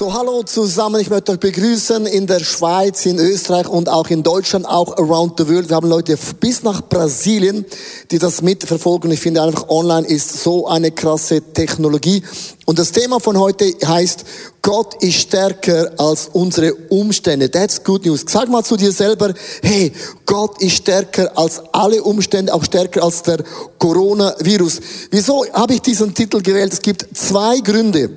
So, 0.00 0.14
hallo 0.14 0.42
zusammen. 0.44 0.98
Ich 0.98 1.10
möchte 1.10 1.32
euch 1.32 1.40
begrüßen 1.40 2.06
in 2.06 2.26
der 2.26 2.40
Schweiz, 2.40 3.04
in 3.04 3.18
Österreich 3.18 3.68
und 3.68 3.90
auch 3.90 4.08
in 4.08 4.22
Deutschland, 4.22 4.64
auch 4.64 4.96
around 4.96 5.34
the 5.36 5.46
world. 5.46 5.68
Wir 5.68 5.76
haben 5.76 5.90
Leute 5.90 6.16
bis 6.40 6.62
nach 6.62 6.80
Brasilien, 6.80 7.66
die 8.10 8.18
das 8.18 8.40
mitverfolgen. 8.40 9.10
Ich 9.10 9.20
finde 9.20 9.42
einfach, 9.42 9.68
online 9.68 10.08
ist 10.08 10.42
so 10.42 10.66
eine 10.66 10.90
krasse 10.90 11.42
Technologie. 11.52 12.22
Und 12.64 12.78
das 12.78 12.92
Thema 12.92 13.20
von 13.20 13.38
heute 13.38 13.74
heißt, 13.84 14.24
Gott 14.62 14.94
ist 15.02 15.16
stärker 15.16 15.92
als 15.98 16.30
unsere 16.32 16.72
Umstände. 16.88 17.50
That's 17.50 17.84
good 17.84 18.06
news. 18.06 18.24
Sag 18.26 18.48
mal 18.48 18.64
zu 18.64 18.78
dir 18.78 18.92
selber, 18.92 19.34
hey, 19.60 19.92
Gott 20.24 20.62
ist 20.62 20.76
stärker 20.76 21.36
als 21.36 21.60
alle 21.72 22.02
Umstände, 22.02 22.54
auch 22.54 22.64
stärker 22.64 23.02
als 23.02 23.22
der 23.22 23.44
Coronavirus. 23.76 24.80
Wieso 25.10 25.44
habe 25.52 25.74
ich 25.74 25.82
diesen 25.82 26.14
Titel 26.14 26.40
gewählt? 26.40 26.72
Es 26.72 26.80
gibt 26.80 27.06
zwei 27.14 27.58
Gründe. 27.60 28.08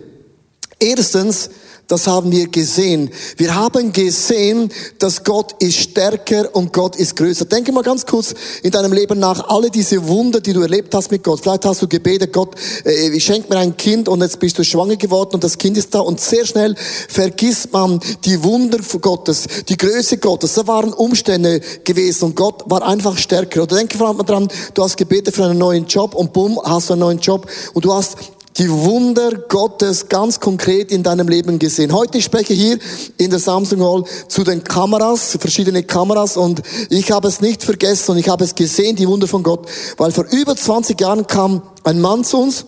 Erstens, 0.80 1.50
das 1.94 2.08
haben 2.08 2.32
wir 2.32 2.48
gesehen. 2.48 3.12
Wir 3.38 3.54
haben 3.54 3.94
gesehen, 3.94 4.72
dass 4.98 5.24
Gott 5.24 5.54
ist 5.60 5.78
stärker 5.78 6.56
und 6.56 6.74
Gott 6.74 6.96
ist 6.96 7.16
größer. 7.16 7.46
Denke 7.46 7.72
mal 7.72 7.84
ganz 7.84 8.04
kurz 8.04 8.34
in 8.64 8.72
deinem 8.72 8.94
Leben 8.94 9.20
nach, 9.20 9.48
alle 9.50 9.70
diese 9.70 10.08
Wunder, 10.08 10.42
die 10.42 10.54
du 10.54 10.62
erlebt 10.62 10.96
hast 10.96 11.12
mit 11.12 11.24
Gott. 11.24 11.42
Vielleicht 11.42 11.66
hast 11.66 11.84
du 11.84 11.88
gebetet, 11.88 12.34
Gott, 12.34 12.56
äh, 12.84 13.20
schenk 13.20 13.48
mir 13.48 13.58
ein 13.58 13.78
Kind 13.78 14.10
und 14.10 14.22
jetzt 14.22 14.40
bist 14.40 14.58
du 14.58 14.64
schwanger 14.64 14.96
geworden 14.96 15.36
und 15.36 15.44
das 15.44 15.60
Kind 15.60 15.78
ist 15.78 15.94
da 15.94 16.00
und 16.00 16.20
sehr 16.20 16.48
schnell 16.48 16.76
vergisst 17.10 17.72
man 17.72 18.00
die 18.26 18.44
Wunder 18.44 18.80
Gottes, 19.00 19.46
die 19.70 19.78
Größe 19.78 20.18
Gottes. 20.18 20.56
Da 20.56 20.66
waren 20.66 20.94
Umstände 20.94 21.62
gewesen 21.84 22.26
und 22.26 22.36
Gott 22.36 22.64
war 22.66 22.82
einfach 22.82 23.20
stärker. 23.20 23.62
Oder 23.62 23.76
denke 23.76 24.00
vor 24.00 24.08
allem 24.08 24.26
dran, 24.26 24.48
du 24.74 24.84
hast 24.84 24.98
gebetet 24.98 25.36
für 25.36 25.46
einen 25.46 25.60
neuen 25.60 25.86
Job 25.86 26.16
und 26.16 26.34
bumm, 26.34 26.60
hast 26.64 26.90
du 26.90 26.94
einen 26.94 27.02
neuen 27.02 27.20
Job 27.20 27.48
und 27.76 27.86
du 27.86 27.94
hast 27.94 28.18
die 28.58 28.70
Wunder 28.70 29.32
Gottes 29.50 30.10
ganz 30.10 30.40
konkret 30.40 30.92
in 30.92 31.04
deinem 31.04 31.28
Leben 31.28 31.60
gesehen. 31.60 31.94
Heute 31.94 32.22
spreche 32.22 32.54
ich 32.54 32.60
hier 32.60 32.80
in 33.18 33.30
der 33.30 33.40
Samsung 33.40 33.82
Hall 33.82 34.04
zu 34.28 34.44
den 34.44 34.64
Kameras, 34.64 35.38
verschiedene 35.40 35.84
Kameras 35.84 36.38
und 36.38 36.62
ich 36.90 37.12
habe 37.12 37.28
es 37.28 37.42
nicht 37.42 37.64
vergessen 37.64 38.12
und 38.12 38.18
ich 38.18 38.30
habe 38.30 38.44
es 38.44 38.56
gesehen, 38.56 38.96
die 38.96 39.08
Wunder 39.08 39.28
von 39.28 39.44
Gott, 39.44 39.68
weil 39.98 40.12
vor 40.12 40.26
über 40.32 40.56
20 40.56 41.00
Jahren 41.00 41.26
kam 41.28 41.62
ein 41.84 42.00
Mann 42.00 42.24
zu 42.24 42.42
uns, 42.42 42.66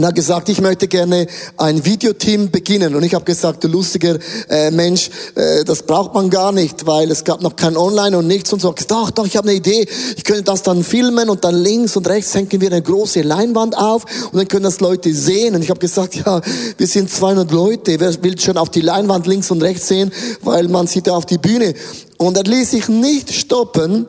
und 0.00 0.06
hat 0.06 0.14
gesagt, 0.14 0.48
ich 0.48 0.62
möchte 0.62 0.88
gerne 0.88 1.26
ein 1.58 1.84
Videoteam 1.84 2.50
beginnen. 2.50 2.94
Und 2.94 3.02
ich 3.02 3.12
habe 3.12 3.26
gesagt, 3.26 3.62
du 3.64 3.68
lustiger 3.68 4.16
äh, 4.48 4.70
Mensch, 4.70 5.10
äh, 5.34 5.62
das 5.62 5.82
braucht 5.82 6.14
man 6.14 6.30
gar 6.30 6.52
nicht, 6.52 6.86
weil 6.86 7.10
es 7.10 7.22
gab 7.22 7.42
noch 7.42 7.54
kein 7.54 7.76
Online 7.76 8.16
und 8.16 8.26
nichts 8.26 8.50
und 8.50 8.62
so. 8.62 8.74
Doch, 8.88 9.10
doch, 9.10 9.26
ich 9.26 9.36
habe 9.36 9.50
eine 9.50 9.58
Idee. 9.58 9.86
Ich 10.16 10.24
könnte 10.24 10.44
das 10.44 10.62
dann 10.62 10.84
filmen 10.84 11.28
und 11.28 11.44
dann 11.44 11.54
links 11.54 11.98
und 11.98 12.08
rechts 12.08 12.34
hängen 12.34 12.48
wir 12.50 12.72
eine 12.72 12.80
große 12.80 13.20
Leinwand 13.20 13.76
auf 13.76 14.06
und 14.32 14.38
dann 14.38 14.48
können 14.48 14.64
das 14.64 14.80
Leute 14.80 15.12
sehen. 15.12 15.54
Und 15.54 15.60
ich 15.60 15.68
habe 15.68 15.80
gesagt, 15.80 16.14
ja, 16.14 16.40
wir 16.78 16.86
sind 16.86 17.10
200 17.10 17.50
Leute. 17.50 18.00
Wer 18.00 18.22
will 18.22 18.40
schon 18.40 18.56
auf 18.56 18.70
die 18.70 18.80
Leinwand 18.80 19.26
links 19.26 19.50
und 19.50 19.62
rechts 19.62 19.88
sehen, 19.88 20.12
weil 20.40 20.68
man 20.68 20.86
sieht 20.86 21.08
ja 21.08 21.12
auf 21.12 21.26
die 21.26 21.36
Bühne. 21.36 21.74
Und 22.16 22.38
er 22.38 22.44
ließ 22.44 22.70
sich 22.70 22.88
nicht 22.88 23.34
stoppen, 23.34 24.06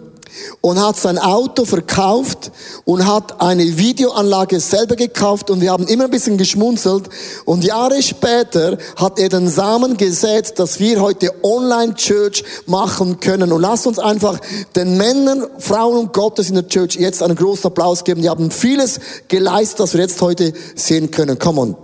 und 0.61 0.81
hat 0.81 0.97
sein 0.97 1.17
Auto 1.17 1.65
verkauft 1.65 2.51
und 2.85 3.05
hat 3.05 3.41
eine 3.41 3.77
Videoanlage 3.77 4.59
selber 4.59 4.95
gekauft 4.95 5.49
und 5.49 5.61
wir 5.61 5.71
haben 5.71 5.87
immer 5.87 6.05
ein 6.05 6.11
bisschen 6.11 6.37
geschmunzelt 6.37 7.09
und 7.45 7.63
Jahre 7.63 8.01
später 8.01 8.77
hat 8.95 9.19
er 9.19 9.29
den 9.29 9.49
Samen 9.49 9.97
gesät, 9.97 10.57
dass 10.59 10.79
wir 10.79 11.01
heute 11.01 11.33
Online-Church 11.43 12.43
machen 12.65 13.19
können 13.19 13.51
und 13.51 13.61
lasst 13.61 13.87
uns 13.87 13.99
einfach 13.99 14.39
den 14.75 14.97
Männern, 14.97 15.47
Frauen 15.57 15.97
und 15.97 16.13
Gottes 16.13 16.49
in 16.49 16.55
der 16.55 16.67
Church 16.67 16.95
jetzt 16.95 17.23
einen 17.23 17.35
großen 17.35 17.67
Applaus 17.67 18.03
geben. 18.03 18.21
Die 18.21 18.29
haben 18.29 18.51
vieles 18.51 18.99
geleistet, 19.27 19.79
was 19.79 19.93
wir 19.93 20.01
jetzt 20.01 20.21
heute 20.21 20.53
sehen 20.75 21.11
können. 21.11 21.37
Come 21.39 21.61
on. 21.61 21.75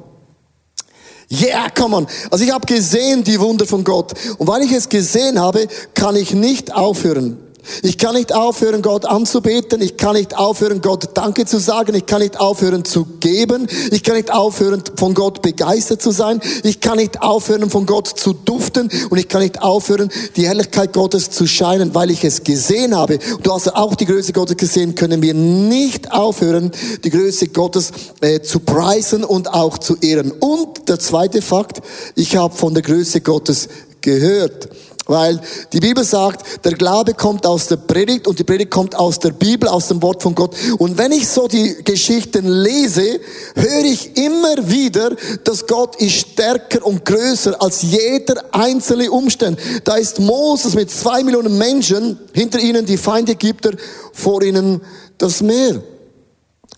Yeah, 1.29 1.69
come 1.69 1.95
on. 1.95 2.07
Also 2.31 2.45
ich 2.45 2.51
habe 2.51 2.65
gesehen 2.65 3.23
die 3.23 3.39
Wunder 3.39 3.65
von 3.65 3.83
Gott 3.83 4.13
und 4.37 4.47
weil 4.47 4.61
ich 4.63 4.71
es 4.71 4.87
gesehen 4.87 5.39
habe, 5.39 5.67
kann 5.93 6.15
ich 6.15 6.33
nicht 6.33 6.73
aufhören. 6.73 7.37
Ich 7.83 7.97
kann 7.97 8.15
nicht 8.15 8.33
aufhören, 8.33 8.81
Gott 8.81 9.05
anzubeten. 9.05 9.81
Ich 9.81 9.97
kann 9.97 10.15
nicht 10.15 10.37
aufhören, 10.37 10.81
Gott 10.81 11.09
Danke 11.13 11.45
zu 11.45 11.59
sagen. 11.59 11.95
Ich 11.95 12.05
kann 12.05 12.21
nicht 12.21 12.39
aufhören 12.39 12.85
zu 12.85 13.05
geben. 13.19 13.67
Ich 13.91 14.03
kann 14.03 14.15
nicht 14.15 14.31
aufhören, 14.31 14.83
von 14.95 15.13
Gott 15.13 15.41
begeistert 15.41 16.01
zu 16.01 16.11
sein. 16.11 16.41
Ich 16.63 16.79
kann 16.79 16.97
nicht 16.97 17.21
aufhören, 17.21 17.69
von 17.69 17.85
Gott 17.85 18.07
zu 18.07 18.33
duften. 18.33 18.89
Und 19.09 19.17
ich 19.17 19.27
kann 19.27 19.41
nicht 19.41 19.61
aufhören, 19.61 20.09
die 20.35 20.47
Herrlichkeit 20.47 20.93
Gottes 20.93 21.29
zu 21.29 21.47
scheinen, 21.47 21.93
weil 21.95 22.11
ich 22.11 22.23
es 22.23 22.43
gesehen 22.43 22.95
habe. 22.95 23.19
Du 23.43 23.53
hast 23.53 23.73
auch 23.75 23.95
die 23.95 24.05
Größe 24.05 24.33
Gottes 24.33 24.57
gesehen, 24.57 24.95
können 24.95 25.21
wir 25.21 25.33
nicht 25.33 26.11
aufhören, 26.11 26.71
die 27.03 27.09
Größe 27.09 27.47
Gottes 27.47 27.91
äh, 28.21 28.41
zu 28.41 28.59
preisen 28.59 29.23
und 29.23 29.53
auch 29.53 29.77
zu 29.77 29.97
ehren. 29.97 30.31
Und 30.31 30.89
der 30.89 30.99
zweite 30.99 31.41
Fakt, 31.41 31.81
ich 32.15 32.35
habe 32.35 32.55
von 32.55 32.73
der 32.73 32.83
Größe 32.83 33.21
Gottes 33.21 33.67
gehört. 34.01 34.69
Weil 35.07 35.39
die 35.73 35.79
Bibel 35.79 36.03
sagt, 36.03 36.65
der 36.65 36.73
Glaube 36.73 37.13
kommt 37.13 37.45
aus 37.45 37.67
der 37.67 37.77
Predigt 37.77 38.27
und 38.27 38.37
die 38.39 38.43
Predigt 38.43 38.71
kommt 38.71 38.95
aus 38.95 39.19
der 39.19 39.31
Bibel, 39.31 39.69
aus 39.69 39.87
dem 39.87 40.01
Wort 40.01 40.21
von 40.21 40.35
Gott. 40.35 40.55
Und 40.77 40.97
wenn 40.97 41.11
ich 41.11 41.27
so 41.27 41.47
die 41.47 41.77
Geschichten 41.83 42.47
lese, 42.47 43.19
höre 43.55 43.85
ich 43.85 44.17
immer 44.17 44.69
wieder, 44.69 45.15
dass 45.43 45.65
Gott 45.65 45.95
ist 45.97 46.15
stärker 46.15 46.85
und 46.85 47.05
größer 47.05 47.61
als 47.61 47.81
jeder 47.81 48.43
einzelne 48.51 49.09
Umstand. 49.11 49.59
Da 49.83 49.95
ist 49.95 50.19
Moses 50.19 50.75
mit 50.75 50.91
zwei 50.91 51.23
Millionen 51.23 51.57
Menschen, 51.57 52.19
hinter 52.33 52.59
ihnen 52.59 52.85
die 52.85 52.97
Feinde 52.97 53.31
Ägypter, 53.31 53.71
vor 54.13 54.43
ihnen 54.43 54.81
das 55.17 55.41
Meer. 55.41 55.81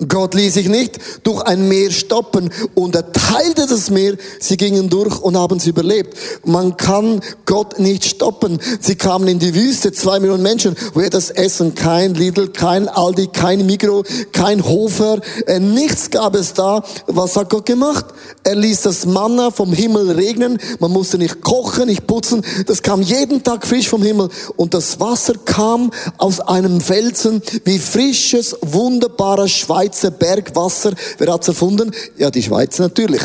Gott 0.08 0.34
ließ 0.34 0.54
sich 0.54 0.70
nicht 0.70 0.98
durch 1.24 1.42
ein 1.42 1.68
Meer 1.68 1.92
stoppen 1.92 2.50
und 2.74 2.96
er 2.96 3.12
teilte 3.12 3.68
das 3.68 3.90
Meer. 3.90 4.16
Sie 4.40 4.56
gingen 4.56 4.90
durch 4.90 5.20
und 5.20 5.36
haben 5.36 5.58
es 5.58 5.68
überlebt. 5.68 6.18
Man 6.46 6.78
kann 6.78 7.20
Gott 7.46 7.80
nicht 7.80 8.06
stoppen. 8.06 8.60
Sie 8.80 8.96
kamen 8.96 9.28
in 9.28 9.40
die 9.40 9.54
Wüste, 9.54 9.92
zwei 9.92 10.22
Millionen 10.22 10.42
Menschen, 10.42 10.78
wo 10.94 11.02
er 11.02 11.10
das 11.10 11.32
Essen, 11.32 11.76
kein 11.76 12.14
Lidl, 12.14 12.48
kein 12.48 12.88
Aldi, 12.88 13.28
kein 13.28 13.66
Migro, 13.66 14.04
kein 14.32 14.64
Hofer, 14.64 15.20
äh, 15.48 15.60
nichts 15.60 16.10
gab 16.10 16.34
es 16.34 16.54
da. 16.54 16.82
Was 17.08 17.36
hat 17.36 17.50
Gott 17.50 17.66
gemacht? 17.66 18.06
Er 18.46 18.56
ließ 18.56 18.84
das 18.84 19.06
Manna 19.06 19.52
vom 19.52 19.74
Himmel 19.74 20.12
regnen. 20.12 20.60
Man 20.80 20.92
musste 20.92 21.18
nicht 21.18 21.42
kochen, 21.42 21.88
nicht 21.88 22.08
putzen. 22.08 22.42
Das 22.68 22.82
kam 22.82 23.02
jeden 23.02 23.44
Tag 23.44 23.68
frisch 23.68 23.90
vom 23.90 24.02
Himmel. 24.02 24.30
Und 24.56 24.74
das 24.74 25.02
Wasser 25.02 25.34
kam 25.44 25.92
aus 26.18 26.40
einem 26.40 26.80
Felsen 26.80 27.42
wie 27.66 27.80
frisches, 27.80 28.56
wunderbares 28.62 29.52
Schweiz 29.52 29.89
Schweizer 29.90 30.12
Bergwasser. 30.12 30.94
Wer 31.18 31.34
hat's 31.34 31.48
erfunden? 31.48 31.92
Ja, 32.18 32.30
die 32.30 32.44
Schweiz 32.44 32.78
natürlich. 32.78 33.22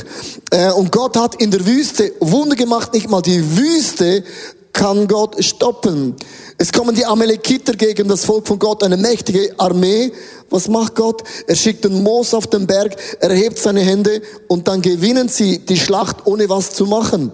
Äh, 0.50 0.72
und 0.72 0.90
Gott 0.90 1.16
hat 1.16 1.34
in 1.36 1.50
der 1.50 1.66
Wüste 1.66 2.12
Wunder 2.20 2.56
gemacht. 2.56 2.94
Nicht 2.94 3.10
mal 3.10 3.20
die 3.20 3.56
Wüste 3.58 4.24
kann 4.72 5.06
Gott 5.06 5.36
stoppen. 5.44 6.14
Es 6.56 6.72
kommen 6.72 6.94
die 6.94 7.04
Amalekiter 7.04 7.74
gegen 7.74 8.08
das 8.08 8.24
Volk 8.24 8.48
von 8.48 8.58
Gott, 8.58 8.82
eine 8.82 8.96
mächtige 8.96 9.54
Armee. 9.58 10.10
Was 10.48 10.68
macht 10.68 10.94
Gott? 10.94 11.22
Er 11.46 11.54
schickt 11.54 11.84
den 11.84 12.02
Moos 12.02 12.32
auf 12.32 12.46
den 12.46 12.66
Berg, 12.66 12.96
er 13.20 13.32
hebt 13.34 13.58
seine 13.58 13.80
Hände 13.80 14.22
und 14.48 14.66
dann 14.66 14.80
gewinnen 14.80 15.28
sie 15.28 15.58
die 15.58 15.76
Schlacht, 15.76 16.26
ohne 16.26 16.48
was 16.48 16.70
zu 16.70 16.86
machen. 16.86 17.30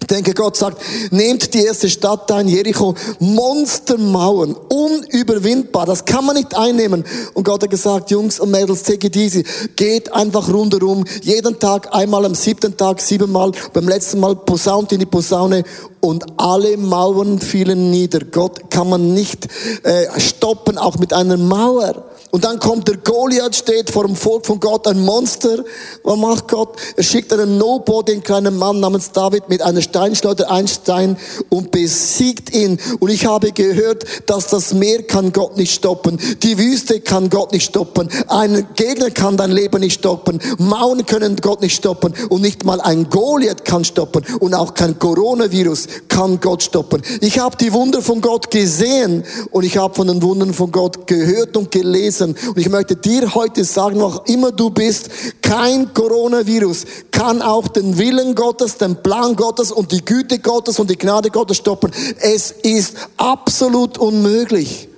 Ich 0.00 0.06
denke, 0.06 0.32
Gott 0.32 0.56
sagt, 0.56 0.82
nehmt 1.10 1.52
die 1.54 1.64
erste 1.64 1.88
Stadt 1.88 2.32
ein, 2.32 2.48
Jericho, 2.48 2.94
Monstermauern, 3.20 4.54
unüberwindbar, 4.54 5.86
das 5.86 6.04
kann 6.04 6.24
man 6.24 6.36
nicht 6.36 6.56
einnehmen. 6.56 7.04
Und 7.34 7.44
Gott 7.44 7.62
hat 7.62 7.70
gesagt, 7.70 8.10
Jungs 8.10 8.40
und 8.40 8.50
Mädels, 8.50 8.82
take 8.82 9.06
it 9.06 9.16
easy, 9.16 9.44
geht 9.76 10.12
einfach 10.12 10.48
rundherum, 10.48 11.04
jeden 11.22 11.58
Tag, 11.58 11.94
einmal 11.94 12.24
am 12.24 12.34
siebten 12.34 12.76
Tag, 12.76 13.00
siebenmal, 13.00 13.52
beim 13.72 13.88
letzten 13.88 14.20
Mal 14.20 14.34
posaunt 14.36 14.90
in 14.92 15.00
die 15.00 15.06
Posaune 15.06 15.64
und 16.00 16.24
alle 16.38 16.76
Mauern 16.76 17.38
fielen 17.38 17.90
nieder. 17.90 18.20
Gott 18.20 18.70
kann 18.70 18.88
man 18.88 19.14
nicht 19.14 19.48
äh, 19.82 20.06
stoppen, 20.18 20.78
auch 20.78 20.98
mit 20.98 21.12
einer 21.12 21.36
Mauer. 21.36 22.04
Und 22.32 22.44
dann 22.44 22.60
kommt 22.60 22.86
der 22.86 22.96
Goliath, 22.96 23.56
steht 23.56 23.90
vor 23.90 24.06
dem 24.06 24.14
Volk 24.14 24.46
von 24.46 24.60
Gott, 24.60 24.86
ein 24.86 25.00
Monster. 25.00 25.64
Was 26.04 26.16
macht 26.16 26.46
Gott? 26.48 26.76
Er 26.96 27.02
schickt 27.02 27.32
einen 27.32 27.58
Nobody, 27.58 28.12
einen 28.12 28.22
kleinen 28.22 28.56
Mann 28.56 28.78
namens 28.78 29.10
David 29.10 29.48
mit 29.48 29.62
einer 29.62 29.82
Steinschleuder, 29.82 30.48
ein 30.50 30.68
Stein 30.68 31.16
und 31.48 31.72
besiegt 31.72 32.54
ihn. 32.54 32.78
Und 33.00 33.10
ich 33.10 33.26
habe 33.26 33.50
gehört, 33.50 34.04
dass 34.26 34.46
das 34.46 34.72
Meer 34.74 35.02
kann 35.02 35.32
Gott 35.32 35.56
nicht 35.56 35.74
stoppen. 35.74 36.20
Die 36.44 36.56
Wüste 36.56 37.00
kann 37.00 37.30
Gott 37.30 37.52
nicht 37.52 37.64
stoppen. 37.64 38.08
Ein 38.28 38.68
Gegner 38.76 39.10
kann 39.10 39.36
dein 39.36 39.50
Leben 39.50 39.80
nicht 39.80 39.98
stoppen. 39.98 40.40
Mauern 40.58 41.04
können 41.06 41.34
Gott 41.36 41.62
nicht 41.62 41.76
stoppen. 41.76 42.14
Und 42.28 42.42
nicht 42.42 42.64
mal 42.64 42.80
ein 42.80 43.10
Goliath 43.10 43.64
kann 43.64 43.84
stoppen. 43.84 44.24
Und 44.38 44.54
auch 44.54 44.74
kein 44.74 45.00
Coronavirus 45.00 45.88
kann 46.08 46.40
Gott 46.40 46.62
stoppen. 46.62 47.02
Ich 47.20 47.38
habe 47.38 47.56
die 47.56 47.72
Wunder 47.72 48.02
von 48.02 48.20
Gott 48.20 48.50
gesehen 48.50 49.24
und 49.50 49.64
ich 49.64 49.76
habe 49.76 49.94
von 49.94 50.06
den 50.06 50.22
Wundern 50.22 50.54
von 50.54 50.72
Gott 50.72 51.06
gehört 51.06 51.56
und 51.56 51.70
gelesen 51.70 52.00
lesen. 52.00 52.36
Und 52.48 52.58
ich 52.58 52.68
möchte 52.68 52.96
dir 52.96 53.34
heute 53.34 53.64
sagen, 53.64 54.00
auch 54.00 54.26
immer 54.26 54.52
du 54.52 54.70
bist, 54.70 55.10
kein 55.42 55.92
Coronavirus 55.92 56.84
kann 57.10 57.42
auch 57.42 57.68
den 57.68 57.98
Willen 57.98 58.34
Gottes, 58.34 58.76
den 58.76 59.02
Plan 59.02 59.36
Gottes 59.36 59.72
und 59.72 59.92
die 59.92 60.04
Güte 60.04 60.38
Gottes 60.38 60.78
und 60.78 60.90
die 60.90 60.96
Gnade 60.96 61.30
Gottes 61.30 61.58
stoppen. 61.58 61.92
Es 62.20 62.50
ist 62.50 62.96
absolut 63.16 63.98
unmöglich. 63.98 64.88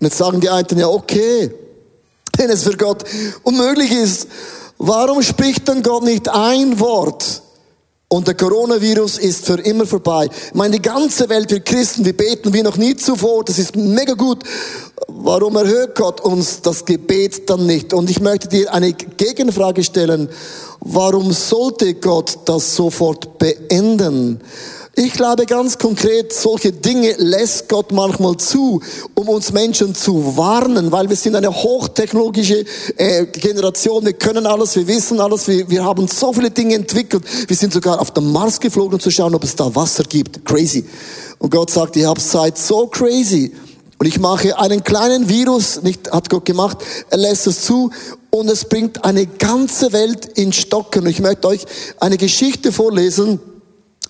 Und 0.00 0.06
jetzt 0.06 0.18
sagen 0.18 0.40
die 0.40 0.50
einen, 0.50 0.78
ja 0.78 0.88
okay, 0.88 1.50
wenn 2.36 2.50
es 2.50 2.64
für 2.64 2.76
Gott 2.76 3.04
unmöglich 3.42 3.92
ist, 3.92 4.28
warum 4.78 5.22
spricht 5.22 5.68
dann 5.68 5.82
Gott 5.82 6.04
nicht 6.04 6.28
ein 6.28 6.78
Wort 6.80 7.42
Und 8.08 8.28
der 8.28 8.36
Coronavirus 8.36 9.18
ist 9.18 9.46
für 9.46 9.58
immer 9.58 9.84
vorbei. 9.84 10.28
Ich 10.30 10.54
meine, 10.54 10.76
die 10.76 10.82
ganze 10.82 11.28
Welt, 11.28 11.50
wir 11.50 11.58
Christen, 11.58 12.04
wir 12.04 12.16
beten 12.16 12.54
wie 12.54 12.62
noch 12.62 12.76
nie 12.76 12.94
zuvor. 12.94 13.42
Das 13.44 13.58
ist 13.58 13.74
mega 13.74 14.14
gut. 14.14 14.44
Warum 15.08 15.56
erhöht 15.56 15.96
Gott 15.96 16.20
uns 16.20 16.62
das 16.62 16.84
Gebet 16.84 17.50
dann 17.50 17.66
nicht? 17.66 17.92
Und 17.92 18.08
ich 18.08 18.20
möchte 18.20 18.46
dir 18.46 18.72
eine 18.72 18.92
Gegenfrage 18.92 19.82
stellen. 19.82 20.28
Warum 20.78 21.32
sollte 21.32 21.94
Gott 21.94 22.38
das 22.44 22.76
sofort 22.76 23.38
beenden? 23.38 24.40
Ich 24.98 25.12
glaube 25.12 25.44
ganz 25.44 25.76
konkret, 25.76 26.32
solche 26.32 26.72
Dinge 26.72 27.14
lässt 27.18 27.68
Gott 27.68 27.92
manchmal 27.92 28.38
zu, 28.38 28.80
um 29.12 29.28
uns 29.28 29.52
Menschen 29.52 29.94
zu 29.94 30.38
warnen, 30.38 30.90
weil 30.90 31.10
wir 31.10 31.16
sind 31.16 31.36
eine 31.36 31.54
hochtechnologische 31.54 32.64
äh, 32.96 33.26
Generation, 33.26 34.06
wir 34.06 34.14
können 34.14 34.46
alles, 34.46 34.74
wir 34.74 34.88
wissen 34.88 35.20
alles, 35.20 35.48
wir, 35.48 35.68
wir 35.68 35.84
haben 35.84 36.08
so 36.08 36.32
viele 36.32 36.50
Dinge 36.50 36.76
entwickelt. 36.76 37.24
Wir 37.46 37.54
sind 37.54 37.74
sogar 37.74 38.00
auf 38.00 38.12
den 38.12 38.32
Mars 38.32 38.58
geflogen, 38.58 38.94
um 38.94 39.00
zu 39.00 39.10
schauen, 39.10 39.34
ob 39.34 39.44
es 39.44 39.54
da 39.54 39.74
Wasser 39.74 40.04
gibt. 40.04 40.42
Crazy. 40.46 40.86
Und 41.40 41.50
Gott 41.50 41.68
sagt, 41.70 41.94
ihr 41.96 42.08
habt 42.08 42.22
seid 42.22 42.56
so 42.56 42.86
crazy. 42.86 43.52
Und 43.98 44.06
ich 44.06 44.18
mache 44.18 44.58
einen 44.58 44.82
kleinen 44.82 45.28
Virus, 45.28 45.82
nicht 45.82 46.10
hat 46.10 46.30
Gott 46.30 46.46
gemacht, 46.46 46.78
er 47.10 47.18
lässt 47.18 47.46
es 47.46 47.60
zu 47.60 47.90
und 48.30 48.48
es 48.48 48.64
bringt 48.64 49.04
eine 49.04 49.26
ganze 49.26 49.92
Welt 49.92 50.24
in 50.38 50.54
Stocken. 50.54 51.02
Und 51.02 51.10
ich 51.10 51.20
möchte 51.20 51.48
euch 51.48 51.66
eine 52.00 52.16
Geschichte 52.16 52.72
vorlesen, 52.72 53.40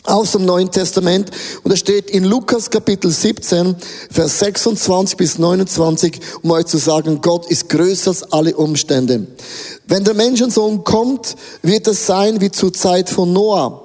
aus 0.08 0.32
dem 0.32 0.44
Neuen 0.44 0.70
Testament. 0.70 1.30
Und 1.62 1.72
es 1.72 1.80
steht 1.80 2.10
in 2.10 2.24
Lukas 2.24 2.70
Kapitel 2.70 3.10
17, 3.10 3.76
Vers 4.10 4.38
26 4.38 5.16
bis 5.16 5.38
29, 5.38 6.20
um 6.42 6.50
euch 6.50 6.66
zu 6.66 6.78
sagen, 6.78 7.20
Gott 7.20 7.46
ist 7.50 7.68
größer 7.68 8.10
als 8.10 8.32
alle 8.32 8.56
Umstände. 8.56 9.26
Wenn 9.86 10.04
der 10.04 10.14
Menschensohn 10.14 10.84
kommt, 10.84 11.36
wird 11.62 11.86
es 11.86 12.06
sein 12.06 12.40
wie 12.40 12.50
zur 12.50 12.72
Zeit 12.72 13.08
von 13.10 13.32
Noah. 13.32 13.82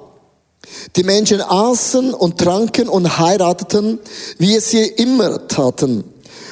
Die 0.96 1.02
Menschen 1.02 1.40
aßen 1.40 2.14
und 2.14 2.38
tranken 2.38 2.88
und 2.88 3.18
heirateten, 3.18 3.98
wie 4.38 4.56
es 4.56 4.70
sie 4.70 4.84
immer 4.84 5.46
taten. 5.48 6.04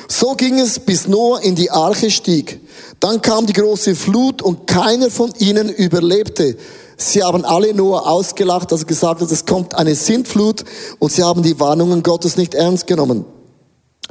So 0.09 0.35
ging 0.35 0.59
es, 0.59 0.81
bis 0.81 1.07
Noah 1.07 1.41
in 1.43 1.55
die 1.55 1.71
Arche 1.71 2.11
stieg. 2.11 2.61
Dann 2.99 3.23
kam 3.23 3.47
die 3.47 3.53
große 3.53 3.95
Flut 3.95 4.43
und 4.43 4.67
keiner 4.67 5.11
von 5.11 5.33
ihnen 5.39 5.69
überlebte. 5.69 6.57
Sie 7.01 7.23
haben 7.23 7.45
alle 7.45 7.73
nur 7.73 8.07
ausgelacht, 8.07 8.73
als 8.73 8.87
gesagt 8.87 9.23
hat, 9.23 9.31
es 9.31 9.47
kommt 9.47 9.75
eine 9.75 9.95
Sintflut 9.95 10.65
und 10.99 11.11
sie 11.11 11.23
haben 11.23 11.43
die 11.43 11.59
Warnungen 11.59 12.03
Gottes 12.03 12.37
nicht 12.37 12.55
ernst 12.55 12.87
genommen. 12.87 13.25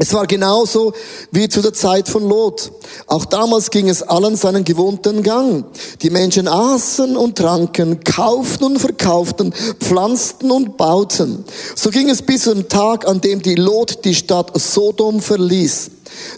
Es 0.02 0.14
war 0.14 0.26
genauso 0.26 0.94
wie 1.32 1.50
zu 1.50 1.62
der 1.62 1.74
Zeit 1.74 2.08
von 2.08 2.28
Lot. 2.28 2.72
Auch 3.06 3.26
damals 3.26 3.70
ging 3.70 3.90
es 3.90 4.02
allen 4.02 4.38
seinen 4.38 4.64
gewohnten 4.64 5.24
Gang. 5.24 5.66
Die 6.02 6.10
Menschen 6.10 6.48
aßen 6.48 7.18
und 7.18 7.38
tranken, 7.38 8.02
kauften 8.04 8.64
und 8.64 8.80
verkauften, 8.80 9.54
pflanzten 9.80 10.50
und 10.52 10.78
bauten. 10.78 11.44
So 11.76 11.90
ging 11.90 12.10
es 12.10 12.22
bis 12.22 12.44
zum 12.44 12.70
Tag, 12.70 13.08
an 13.08 13.20
dem 13.20 13.42
die 13.42 13.56
Lot 13.56 14.06
die 14.06 14.16
Stadt 14.16 14.58
Sodom 14.58 15.20
verließ. 15.20 15.92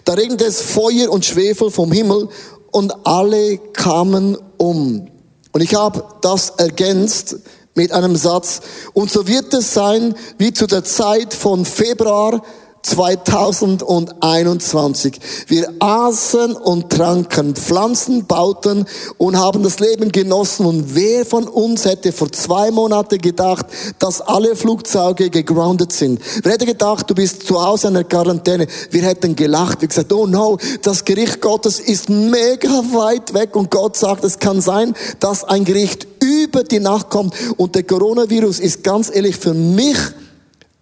Da 0.04 0.14
regnete 0.14 0.44
es 0.44 0.60
Feuer 0.60 1.10
und 1.10 1.24
Schwefel 1.24 1.70
vom 1.70 1.92
Himmel 1.92 2.28
und 2.72 2.92
alle 3.06 3.58
kamen 3.58 4.36
um. 4.58 5.06
Und 5.52 5.60
ich 5.60 5.74
habe 5.74 6.04
das 6.22 6.50
ergänzt 6.50 7.36
mit 7.74 7.92
einem 7.92 8.16
Satz. 8.16 8.60
Und 8.92 9.10
so 9.10 9.26
wird 9.26 9.52
es 9.54 9.74
sein 9.74 10.14
wie 10.38 10.52
zu 10.52 10.66
der 10.66 10.84
Zeit 10.84 11.32
von 11.34 11.64
Februar 11.64 12.42
2021. 12.82 15.20
Wir 15.46 15.72
aßen 15.78 16.56
und 16.56 16.90
tranken, 16.90 17.54
Pflanzen 17.54 18.26
bauten 18.26 18.86
und 19.18 19.38
haben 19.38 19.62
das 19.62 19.78
Leben 19.78 20.10
genossen. 20.10 20.66
Und 20.66 20.94
wer 20.94 21.24
von 21.24 21.46
uns 21.48 21.84
hätte 21.84 22.12
vor 22.12 22.32
zwei 22.32 22.70
Monaten 22.70 23.18
gedacht, 23.18 23.66
dass 23.98 24.20
alle 24.20 24.56
Flugzeuge 24.56 25.30
gegroundet 25.30 25.92
sind? 25.92 26.20
Wer 26.42 26.52
hätte 26.52 26.66
gedacht, 26.66 27.08
du 27.08 27.14
bist 27.14 27.46
zu 27.46 27.64
Hause 27.64 27.88
in 27.88 27.94
der 27.94 28.04
Quarantäne? 28.04 28.66
Wir 28.90 29.02
hätten 29.02 29.36
gelacht. 29.36 29.80
Wir 29.80 29.88
gesagt, 29.88 30.12
oh 30.12 30.26
no, 30.26 30.58
das 30.82 31.04
Gericht 31.04 31.40
Gottes 31.40 31.78
ist 31.78 32.08
mega 32.08 32.82
weit 32.92 33.32
weg. 33.32 33.54
Und 33.54 33.70
Gott 33.70 33.96
sagt, 33.96 34.24
es 34.24 34.40
kann 34.40 34.60
sein, 34.60 34.94
dass 35.20 35.44
ein 35.44 35.64
Gericht 35.64 36.08
über 36.20 36.64
die 36.64 36.80
Nacht 36.80 37.10
kommt. 37.10 37.34
Und 37.56 37.76
der 37.76 37.84
Coronavirus 37.84 38.58
ist 38.58 38.82
ganz 38.82 39.14
ehrlich 39.14 39.36
für 39.36 39.54
mich 39.54 39.96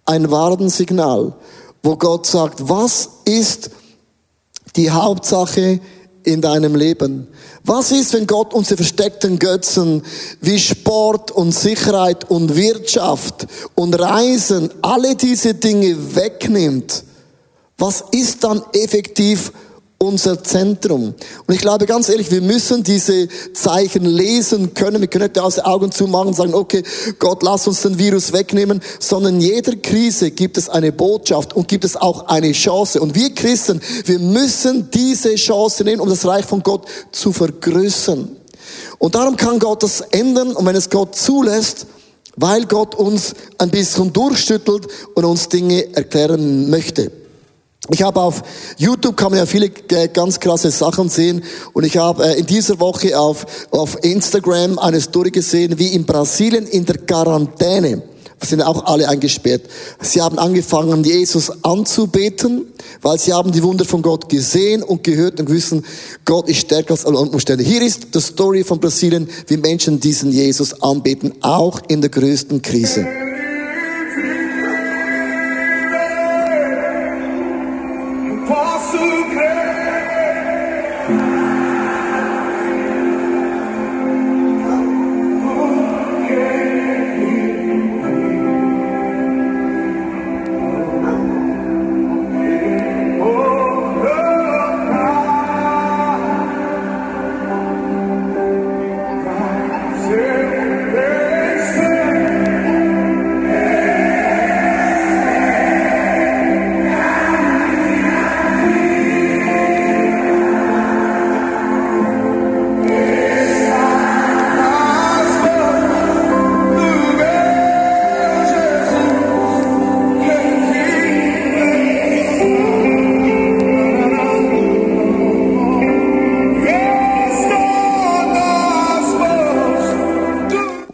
ein 0.05 0.31
Warnsignal 0.31 1.33
wo 1.83 1.95
Gott 1.95 2.25
sagt, 2.25 2.69
was 2.69 3.09
ist 3.25 3.71
die 4.75 4.91
Hauptsache 4.91 5.79
in 6.23 6.41
deinem 6.41 6.75
Leben? 6.75 7.27
Was 7.63 7.91
ist, 7.91 8.13
wenn 8.13 8.27
Gott 8.27 8.53
unsere 8.53 8.77
versteckten 8.77 9.39
Götzen 9.39 10.03
wie 10.39 10.59
Sport 10.59 11.31
und 11.31 11.51
Sicherheit 11.51 12.29
und 12.29 12.55
Wirtschaft 12.55 13.47
und 13.75 13.93
Reisen, 13.99 14.71
alle 14.81 15.15
diese 15.15 15.53
Dinge 15.53 16.15
wegnimmt? 16.15 17.03
Was 17.77 18.03
ist 18.11 18.43
dann 18.43 18.61
effektiv 18.73 19.51
unser 20.01 20.43
Zentrum. 20.43 21.13
Und 21.45 21.53
ich 21.53 21.61
glaube 21.61 21.85
ganz 21.85 22.09
ehrlich, 22.09 22.31
wir 22.31 22.41
müssen 22.41 22.83
diese 22.83 23.27
Zeichen 23.53 24.03
lesen 24.03 24.73
können. 24.73 24.99
Wir 24.99 25.07
können 25.07 25.25
nicht 25.25 25.39
aus 25.39 25.55
den 25.55 25.65
Augen 25.65 25.91
zumachen 25.91 26.29
und 26.29 26.33
sagen, 26.33 26.55
okay, 26.55 26.81
Gott, 27.19 27.43
lass 27.43 27.67
uns 27.67 27.83
den 27.83 27.99
Virus 27.99 28.33
wegnehmen, 28.33 28.81
sondern 28.99 29.35
in 29.35 29.41
jeder 29.41 29.75
Krise 29.75 30.31
gibt 30.31 30.57
es 30.57 30.69
eine 30.69 30.91
Botschaft 30.91 31.55
und 31.55 31.67
gibt 31.67 31.85
es 31.85 31.95
auch 31.95 32.27
eine 32.27 32.51
Chance. 32.51 32.99
Und 32.99 33.13
wir 33.13 33.33
Christen, 33.35 33.79
wir 34.05 34.17
müssen 34.17 34.89
diese 34.89 35.35
Chance 35.35 35.83
nehmen, 35.83 36.01
um 36.01 36.09
das 36.09 36.25
Reich 36.25 36.45
von 36.45 36.63
Gott 36.63 36.85
zu 37.11 37.31
vergrößern. 37.31 38.35
Und 38.97 39.15
darum 39.15 39.37
kann 39.37 39.59
Gott 39.59 39.83
das 39.83 40.01
ändern 40.01 40.55
und 40.55 40.65
wenn 40.65 40.75
es 40.75 40.89
Gott 40.89 41.15
zulässt, 41.15 41.85
weil 42.37 42.65
Gott 42.65 42.95
uns 42.95 43.35
ein 43.59 43.69
bisschen 43.69 44.11
durchschüttelt 44.11 44.87
und 45.13 45.25
uns 45.25 45.47
Dinge 45.47 45.95
erklären 45.95 46.71
möchte. 46.71 47.20
Ich 47.89 48.03
habe 48.03 48.21
auf 48.21 48.43
YouTube 48.77 49.17
kann 49.17 49.31
man 49.31 49.39
ja 49.39 49.45
viele 49.47 49.65
äh, 49.65 50.07
ganz 50.07 50.39
krasse 50.39 50.69
Sachen 50.69 51.09
sehen 51.09 51.43
und 51.73 51.83
ich 51.83 51.97
habe 51.97 52.23
äh, 52.23 52.39
in 52.39 52.45
dieser 52.45 52.79
Woche 52.79 53.17
auf, 53.19 53.67
auf 53.71 53.97
Instagram 54.03 54.77
eine 54.77 55.01
Story 55.01 55.31
gesehen, 55.31 55.79
wie 55.79 55.87
in 55.87 56.05
Brasilien 56.05 56.67
in 56.67 56.85
der 56.85 56.99
Quarantäne 56.99 58.03
sind 58.43 58.61
auch 58.61 58.85
alle 58.85 59.07
eingesperrt. 59.07 59.63
Sie 59.99 60.21
haben 60.21 60.39
angefangen, 60.39 61.03
Jesus 61.03 61.51
anzubeten, 61.63 62.65
weil 63.01 63.19
sie 63.19 63.33
haben 63.33 63.51
die 63.51 63.63
Wunder 63.63 63.85
von 63.85 64.01
Gott 64.01 64.29
gesehen 64.29 64.83
und 64.83 65.03
gehört 65.03 65.39
und 65.39 65.49
wissen, 65.49 65.85
Gott 66.25 66.49
ist 66.49 66.61
stärker 66.61 66.91
als 66.91 67.05
alle 67.05 67.17
Umstände. 67.17 67.63
Hier 67.63 67.81
ist 67.81 68.13
die 68.13 68.21
Story 68.21 68.63
von 68.63 68.79
Brasilien, 68.79 69.29
wie 69.47 69.57
Menschen 69.57 69.99
diesen 69.99 70.31
Jesus 70.31 70.81
anbeten, 70.81 71.33
auch 71.41 71.81
in 71.87 72.01
der 72.01 72.09
größten 72.09 72.61
Krise. 72.61 73.07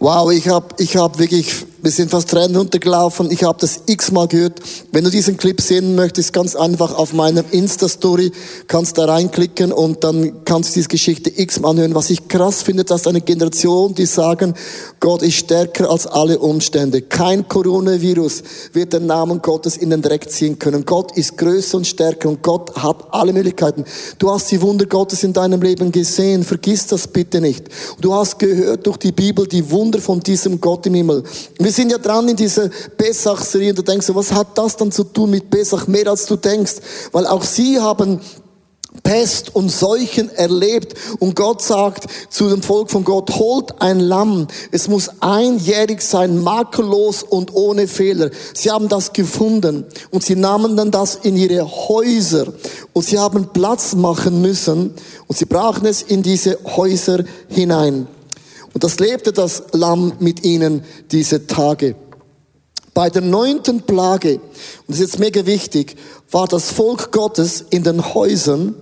Wow, 0.08 0.32
ich 0.32 0.48
habe 0.48 0.68
ich 0.78 0.96
hab 0.96 1.20
wirklich 1.20 1.66
Wir 1.80 1.92
sind 1.92 2.10
fast 2.10 2.30
Tränen 2.32 2.56
runtergelaufen. 2.56 3.30
Ich 3.30 3.44
habe 3.44 3.60
das 3.62 3.82
x-mal 3.86 4.28
gehört. 4.28 4.60
Wenn 4.92 5.04
du 5.04 5.12
diesen 5.12 5.38
Clip 5.38 5.62
sehen 5.62 5.94
möchtest, 5.94 6.34
ganz 6.34 6.56
einfach 6.56 6.96
auf 6.96 7.14
meiner 7.14 7.44
Insta-Story 7.52 8.32
kannst 8.68 8.98
da 8.98 9.06
reinklicken 9.06 9.72
und 9.72 10.04
dann 10.04 10.44
kannst 10.44 10.72
du 10.72 10.74
diese 10.80 10.88
Geschichte 10.90 11.32
x-mal 11.36 11.70
anhören. 11.70 11.94
Was 11.94 12.10
ich 12.10 12.28
krass 12.28 12.64
finde, 12.64 12.84
dass 12.84 13.06
eine 13.06 13.22
Generation, 13.22 13.94
die 13.94 14.08
sagen, 14.08 14.56
Gott 15.00 15.22
ist 15.22 15.36
stärker 15.36 15.92
als 15.92 16.08
alle 16.08 16.40
Umstände. 16.40 17.04
Kein 17.04 17.48
Coronavirus 17.48 18.42
wird 18.74 18.94
den 18.94 19.06
Namen 19.06 19.44
Gottes 19.44 19.78
in 19.78 19.92
den 19.92 20.02
Dreck 20.02 20.32
ziehen 20.32 20.58
können. 20.58 20.84
Gott 20.84 21.16
ist 21.16 21.38
größer 21.38 21.78
und 21.78 21.86
stärker 21.86 22.30
und 22.30 22.42
Gott 22.42 22.76
hat 22.76 23.06
alle 23.12 23.34
Möglichkeiten. 23.34 23.86
Du 24.18 24.32
hast 24.32 24.50
die 24.50 24.60
Wunder 24.64 24.88
Gottes 24.88 25.24
in 25.24 25.32
deinem 25.32 25.62
Leben 25.62 25.92
gesehen. 25.92 26.44
Vergiss 26.44 26.88
das 26.88 27.08
bitte 27.08 27.40
nicht. 27.40 27.66
Du 28.02 28.16
hast 28.16 28.40
gehört 28.40 28.88
durch 28.88 28.98
die 28.98 29.12
Bibel 29.12 29.46
die 29.46 29.70
Wunder 29.70 30.00
von 30.00 30.20
diesem 30.22 30.60
Gott 30.60 30.88
im 30.88 30.96
Himmel. 30.96 31.24
Wir 31.60 31.67
sind 31.72 31.92
ja 31.92 31.98
dran 31.98 32.28
in 32.28 32.36
dieser 32.36 32.70
Besach-Serie 32.98 33.72
und 33.72 33.80
du 33.80 33.84
denkst, 33.84 34.08
was 34.10 34.32
hat 34.32 34.58
das 34.58 34.76
dann 34.78 34.92
zu 34.92 35.04
tun 35.04 35.30
mit 35.30 35.50
Besach? 35.50 35.88
Mehr 35.88 36.08
als 36.08 36.26
du 36.26 36.36
denkst. 36.36 36.76
Weil 37.12 37.28
auch 37.28 37.44
sie 37.44 37.80
haben 37.80 38.22
Pest 39.04 39.56
und 39.56 39.70
Seuchen 39.70 40.30
erlebt 40.30 40.94
und 41.20 41.36
Gott 41.36 41.62
sagt 41.62 42.08
zu 42.30 42.50
dem 42.50 42.62
Volk 42.62 42.90
von 42.90 43.04
Gott, 43.04 43.36
holt 43.36 43.82
ein 43.82 44.00
Lamm. 44.00 44.48
Es 44.72 44.88
muss 44.88 45.10
einjährig 45.20 46.02
sein, 46.02 46.42
makellos 46.42 47.24
und 47.24 47.54
ohne 47.54 47.88
Fehler. 47.88 48.32
Sie 48.54 48.72
haben 48.72 48.90
das 48.90 49.14
gefunden 49.14 49.86
und 50.12 50.24
sie 50.24 50.36
nahmen 50.36 50.76
dann 50.76 50.92
das 50.92 51.16
in 51.16 51.38
ihre 51.38 51.66
Häuser 51.66 52.48
und 52.94 53.06
sie 53.06 53.20
haben 53.20 53.50
Platz 53.54 53.94
machen 53.94 54.42
müssen 54.42 54.94
und 55.28 55.38
sie 55.38 55.46
brachen 55.46 55.86
es 55.86 56.02
in 56.02 56.24
diese 56.24 56.58
Häuser 56.66 57.24
hinein. 57.50 58.08
Und 58.78 58.84
das 58.84 59.00
lebte 59.00 59.34
das 59.34 59.64
Lamm 59.72 60.14
mit 60.20 60.44
ihnen 60.44 60.84
diese 61.10 61.48
Tage. 61.48 61.96
Bei 62.94 63.10
der 63.10 63.24
neunten 63.24 63.82
Plage, 63.82 64.36
und 64.36 64.44
das 64.88 64.98
ist 64.98 65.14
jetzt 65.14 65.20
mega 65.20 65.48
wichtig, 65.48 65.96
war 66.30 66.48
das 66.48 66.70
Volk 66.70 67.12
Gottes 67.12 67.66
in 67.72 67.82
den 67.82 68.14
Häusern 68.14 68.76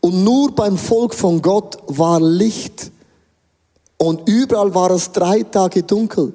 und 0.00 0.22
nur 0.22 0.54
beim 0.54 0.78
Volk 0.78 1.12
von 1.12 1.42
Gott 1.42 1.76
war 1.88 2.20
Licht. 2.20 2.92
Und 3.96 4.28
überall 4.28 4.76
war 4.76 4.92
es 4.92 5.10
drei 5.10 5.42
Tage 5.42 5.82
dunkel. 5.82 6.34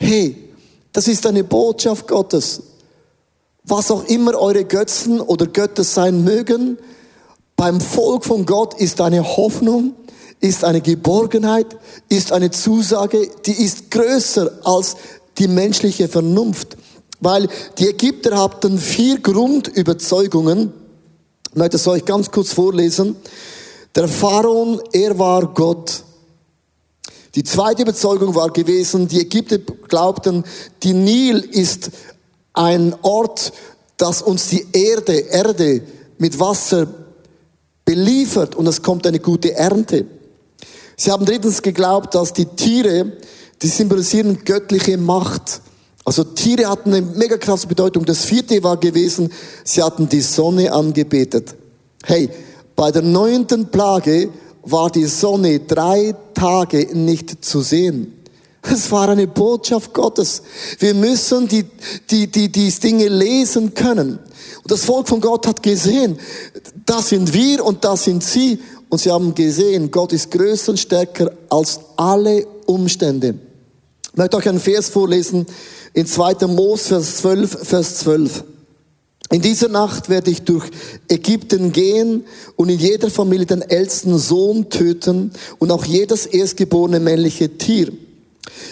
Hey, 0.00 0.50
das 0.92 1.06
ist 1.06 1.24
eine 1.24 1.44
Botschaft 1.44 2.08
Gottes. 2.08 2.60
Was 3.62 3.88
auch 3.88 4.04
immer 4.06 4.34
eure 4.34 4.64
Götzen 4.64 5.20
oder 5.20 5.46
Götter 5.46 5.84
sein 5.84 6.24
mögen, 6.24 6.76
beim 7.54 7.80
Volk 7.80 8.24
von 8.24 8.44
Gott 8.46 8.74
ist 8.74 9.00
eine 9.00 9.22
Hoffnung, 9.36 9.94
ist 10.42 10.64
eine 10.64 10.80
Geborgenheit, 10.80 11.78
ist 12.08 12.32
eine 12.32 12.50
Zusage, 12.50 13.30
die 13.46 13.52
ist 13.52 13.90
größer 13.90 14.50
als 14.64 14.96
die 15.38 15.48
menschliche 15.48 16.08
Vernunft. 16.08 16.76
Weil 17.20 17.48
die 17.78 17.88
Ägypter 17.88 18.36
hatten 18.36 18.76
vier 18.76 19.20
Grundüberzeugungen. 19.20 20.72
Ich 21.48 21.56
möchte 21.56 21.76
es 21.76 21.86
euch 21.86 22.04
ganz 22.04 22.30
kurz 22.30 22.52
vorlesen. 22.52 23.16
Der 23.94 24.08
Pharaon, 24.08 24.80
er 24.92 25.16
war 25.18 25.46
Gott. 25.46 26.02
Die 27.36 27.44
zweite 27.44 27.82
Überzeugung 27.82 28.34
war 28.34 28.50
gewesen, 28.50 29.06
die 29.06 29.20
Ägypter 29.20 29.58
glaubten, 29.58 30.44
die 30.82 30.92
Nil 30.92 31.38
ist 31.38 31.90
ein 32.52 32.94
Ort, 33.02 33.52
das 33.96 34.22
uns 34.22 34.48
die 34.48 34.66
Erde, 34.72 35.14
Erde 35.14 35.82
mit 36.18 36.38
Wasser 36.40 36.88
beliefert 37.84 38.56
und 38.56 38.66
es 38.66 38.82
kommt 38.82 39.06
eine 39.06 39.20
gute 39.20 39.54
Ernte. 39.54 40.06
Sie 41.02 41.10
haben 41.10 41.24
drittens 41.24 41.62
geglaubt, 41.62 42.14
dass 42.14 42.32
die 42.32 42.44
Tiere, 42.44 43.10
die 43.60 43.66
symbolisieren 43.66 44.44
göttliche 44.44 44.96
Macht. 44.96 45.60
Also 46.04 46.22
Tiere 46.22 46.68
hatten 46.70 46.94
eine 46.94 47.04
mega 47.04 47.38
krasse 47.38 47.66
Bedeutung. 47.66 48.04
Das 48.04 48.24
vierte 48.24 48.62
war 48.62 48.76
gewesen, 48.76 49.32
sie 49.64 49.82
hatten 49.82 50.08
die 50.08 50.20
Sonne 50.20 50.72
angebetet. 50.72 51.56
Hey, 52.04 52.30
bei 52.76 52.92
der 52.92 53.02
neunten 53.02 53.66
Plage 53.72 54.28
war 54.62 54.90
die 54.90 55.06
Sonne 55.06 55.58
drei 55.58 56.14
Tage 56.34 56.96
nicht 56.96 57.44
zu 57.44 57.62
sehen. 57.62 58.22
Es 58.62 58.92
war 58.92 59.08
eine 59.08 59.26
Botschaft 59.26 59.92
Gottes. 59.92 60.42
Wir 60.78 60.94
müssen 60.94 61.48
die, 61.48 61.64
die, 62.10 62.28
die, 62.28 62.48
die 62.48 62.70
Dinge 62.70 63.08
lesen 63.08 63.74
können. 63.74 64.20
Und 64.62 64.70
das 64.70 64.84
Volk 64.84 65.08
von 65.08 65.20
Gott 65.20 65.48
hat 65.48 65.64
gesehen, 65.64 66.16
das 66.86 67.08
sind 67.08 67.32
wir 67.34 67.64
und 67.64 67.84
das 67.84 68.04
sind 68.04 68.22
sie. 68.22 68.60
Und 68.92 68.98
sie 68.98 69.10
haben 69.10 69.34
gesehen, 69.34 69.90
Gott 69.90 70.12
ist 70.12 70.30
größer 70.30 70.72
und 70.72 70.76
stärker 70.76 71.32
als 71.48 71.80
alle 71.96 72.46
Umstände. 72.66 73.36
Ich 74.10 74.18
möchte 74.18 74.36
euch 74.36 74.46
einen 74.46 74.60
Vers 74.60 74.90
vorlesen 74.90 75.46
in 75.94 76.06
2. 76.06 76.46
Mose, 76.48 76.88
Vers 76.88 77.16
12, 77.16 77.58
Vers 77.66 77.94
12. 78.00 78.44
In 79.30 79.40
dieser 79.40 79.68
Nacht 79.68 80.10
werde 80.10 80.30
ich 80.30 80.42
durch 80.42 80.66
Ägypten 81.08 81.72
gehen 81.72 82.24
und 82.56 82.68
in 82.68 82.78
jeder 82.78 83.08
Familie 83.08 83.46
den 83.46 83.62
ältesten 83.62 84.18
Sohn 84.18 84.68
töten 84.68 85.32
und 85.58 85.70
auch 85.70 85.86
jedes 85.86 86.26
erstgeborene 86.26 87.00
männliche 87.00 87.56
Tier. 87.56 87.90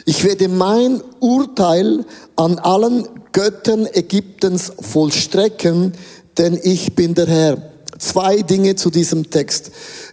Ich 0.04 0.22
werde 0.22 0.48
mein 0.48 1.00
Urteil 1.20 2.04
an 2.36 2.58
allen 2.58 3.08
Göttern 3.32 3.88
Ägyptens 3.90 4.70
vollstrecken, 4.80 5.94
denn 6.36 6.60
ich 6.62 6.94
bin 6.94 7.14
der 7.14 7.26
Herr. 7.26 7.70
Zwei 7.98 8.40
Dinge 8.40 8.76
zu 8.76 8.90
diesem 8.90 9.30
Text. 9.30 9.70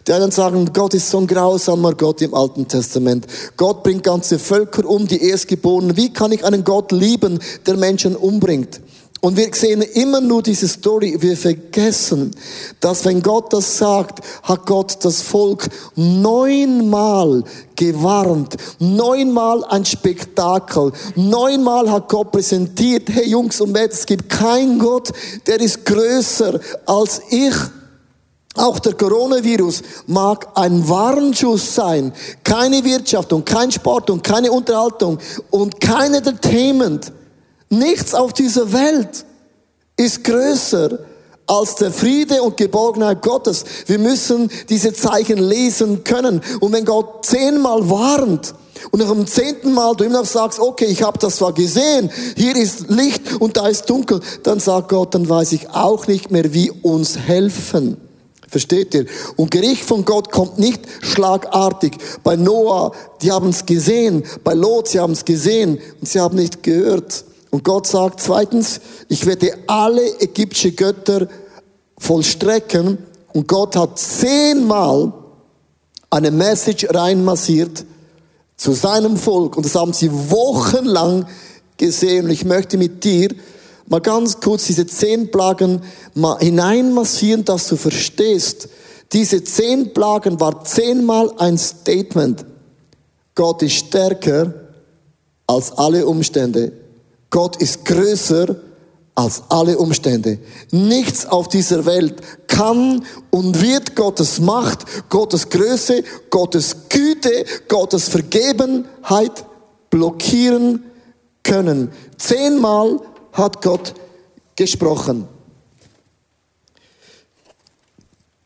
Die 0.08 0.14
einen 0.14 0.32
sagen, 0.32 0.72
Gott 0.72 0.94
ist 0.94 1.10
so 1.10 1.18
ein 1.18 1.28
grausamer 1.28 1.94
Gott 1.94 2.22
im 2.22 2.34
Alten 2.34 2.66
Testament. 2.66 3.28
Gott 3.58 3.84
bringt 3.84 4.04
ganze 4.04 4.40
Völker 4.40 4.86
um, 4.86 5.06
die 5.06 5.22
Erstgeborenen. 5.22 5.98
Wie 5.98 6.14
kann 6.14 6.32
ich 6.32 6.46
einen 6.46 6.64
Gott 6.64 6.94
lieben, 6.94 7.40
der 7.66 7.76
Menschen 7.76 8.16
umbringt? 8.16 8.80
Und 9.20 9.36
wir 9.36 9.50
sehen 9.54 9.82
immer 9.82 10.22
nur 10.22 10.44
diese 10.44 10.68
Story. 10.68 11.18
Wir 11.20 11.36
vergessen, 11.36 12.32
dass 12.80 13.04
wenn 13.04 13.22
Gott 13.22 13.52
das 13.52 13.78
sagt, 13.78 14.20
hat 14.44 14.66
Gott 14.66 14.98
das 15.02 15.22
Volk 15.22 15.68
neunmal 15.96 17.44
gewarnt. 17.76 18.56
Neunmal 18.80 19.66
ein 19.66 19.84
Spektakel. 19.84 20.94
Neunmal 21.16 21.92
hat 21.92 22.08
Gott 22.08 22.32
präsentiert, 22.32 23.10
hey 23.10 23.28
Jungs 23.28 23.60
und 23.60 23.74
Mädels, 23.74 24.00
es 24.00 24.06
gibt 24.06 24.30
keinen 24.30 24.80
Gott, 24.80 25.12
der 25.48 25.60
ist 25.60 25.84
größer 25.84 26.60
als 26.86 27.22
ich. 27.30 27.56
Auch 28.58 28.80
der 28.80 28.94
Coronavirus 28.94 29.84
mag 30.08 30.48
ein 30.56 30.88
Warnschuss 30.90 31.76
sein. 31.76 32.12
Keine 32.44 32.84
Wirtschaft 32.84 33.32
und 33.34 33.46
kein 33.46 33.72
Sport 33.72 34.10
und 34.10 34.24
keine 34.24 34.52
Unterhaltung 34.52 35.20
und 35.52 35.80
kein 35.80 36.14
Entertainment. 36.14 37.12
Nichts 37.70 38.14
auf 38.14 38.34
dieser 38.34 38.72
Welt 38.74 39.26
ist 39.96 40.24
größer 40.24 41.00
als 41.48 41.76
der 41.76 41.92
Friede 41.92 42.42
und 42.42 42.58
Geborgenheit 42.58 43.22
Gottes. 43.22 43.64
Wir 43.86 44.00
müssen 44.00 44.50
diese 44.70 44.94
Zeichen 44.94 45.38
lesen 45.38 46.04
können. 46.04 46.42
Und 46.60 46.74
wenn 46.74 46.86
Gott 46.86 47.26
zehnmal 47.26 47.90
warnt, 47.90 48.54
und 48.92 49.00
nach 49.00 49.12
dem 49.12 49.26
zehnten 49.26 49.74
Mal 49.74 49.96
du 49.96 50.04
immer 50.04 50.20
noch 50.20 50.26
sagst, 50.26 50.60
okay, 50.60 50.86
ich 50.86 51.02
habe 51.02 51.18
das 51.18 51.38
zwar 51.38 51.52
gesehen, 51.54 52.12
hier 52.36 52.56
ist 52.56 52.90
Licht 52.90 53.34
und 53.40 53.58
da 53.58 53.68
ist 53.68 53.90
dunkel, 53.90 54.22
dann 54.44 54.60
sagt 54.60 54.90
Gott, 54.90 55.16
dann 55.16 55.28
weiß 55.28 55.52
ich 55.54 55.70
auch 55.72 56.08
nicht 56.08 56.32
mehr, 56.32 56.54
wie 56.54 56.70
uns 56.70 57.18
helfen. 57.18 57.98
Versteht 58.48 58.94
ihr? 58.94 59.06
Und 59.36 59.52
Gericht 59.52 59.84
von 59.84 60.06
Gott 60.06 60.32
kommt 60.32 60.58
nicht 60.58 60.82
schlagartig. 61.02 61.98
Bei 62.24 62.36
Noah, 62.38 62.94
die 63.22 63.32
haben 63.32 63.50
es 63.50 63.66
gesehen. 63.66 64.24
Bei 64.44 64.54
Lot, 64.54 64.88
sie 64.88 65.00
haben 65.00 65.14
es 65.14 65.26
gesehen 65.26 65.80
und 66.00 66.08
sie 66.08 66.20
haben 66.20 66.38
nicht 66.38 66.64
gehört. 66.64 67.26
Und 67.50 67.64
Gott 67.64 67.88
sagt 67.88 68.22
zweitens, 68.22 68.80
ich 69.10 69.26
werde 69.26 69.52
alle 69.68 70.02
ägyptische 70.22 70.72
Götter 70.72 71.28
vollstrecken. 71.98 73.00
Und 73.34 73.48
Gott 73.48 73.76
hat 73.76 74.00
zehnmal 74.00 75.12
eine 76.10 76.32
Message 76.32 76.88
reinmassiert 76.90 77.86
zu 78.56 78.72
seinem 78.72 79.18
Volk. 79.18 79.58
Und 79.58 79.66
das 79.66 79.76
haben 79.76 79.94
sie 79.94 80.10
wochenlang 80.12 81.28
gesehen. 81.76 82.26
Und 82.26 82.32
ich 82.32 82.46
möchte 82.46 82.78
mit 82.78 83.04
dir 83.04 83.30
mal 83.88 84.02
ganz 84.02 84.40
kurz 84.40 84.68
diese 84.68 84.86
zehn 84.86 85.32
Plagen 85.32 85.82
mal 86.14 86.38
hineinmassieren, 86.40 87.46
dass 87.46 87.68
du 87.68 87.76
verstehst. 87.76 88.70
Diese 89.14 89.44
zehn 89.44 89.94
Plagen 89.94 90.40
war 90.40 90.64
zehnmal 90.64 91.32
ein 91.38 91.58
Statement. 91.58 92.46
Gott 93.36 93.62
ist 93.62 93.74
stärker 93.76 94.54
als 95.46 95.72
alle 95.78 96.06
Umstände. 96.06 96.74
Gott 97.30 97.56
ist 97.58 97.86
größer 97.86 98.56
als 99.16 99.44
alle 99.50 99.78
Umstände. 99.80 100.38
Nichts 100.72 101.26
auf 101.26 101.48
dieser 101.48 101.86
Welt 101.86 102.22
kann 102.48 103.04
und 103.32 103.62
wird 103.62 103.96
Gottes 103.96 104.40
Macht, 104.40 104.86
Gottes 105.10 105.50
Größe, 105.50 106.04
Gottes 106.30 106.76
Güte, 106.90 107.46
Gottes 107.68 108.10
Vergebenheit 108.10 109.46
blockieren 109.90 110.84
können. 111.42 111.92
Zehnmal 112.18 113.00
hat 113.38 113.62
Gott 113.62 113.94
gesprochen. 114.56 115.28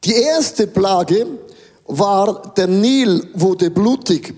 Die 0.03 0.13
erste 0.13 0.67
Plage 0.67 1.27
war, 1.85 2.53
der 2.55 2.67
Nil 2.67 3.29
wurde 3.33 3.69
blutig. 3.69 4.33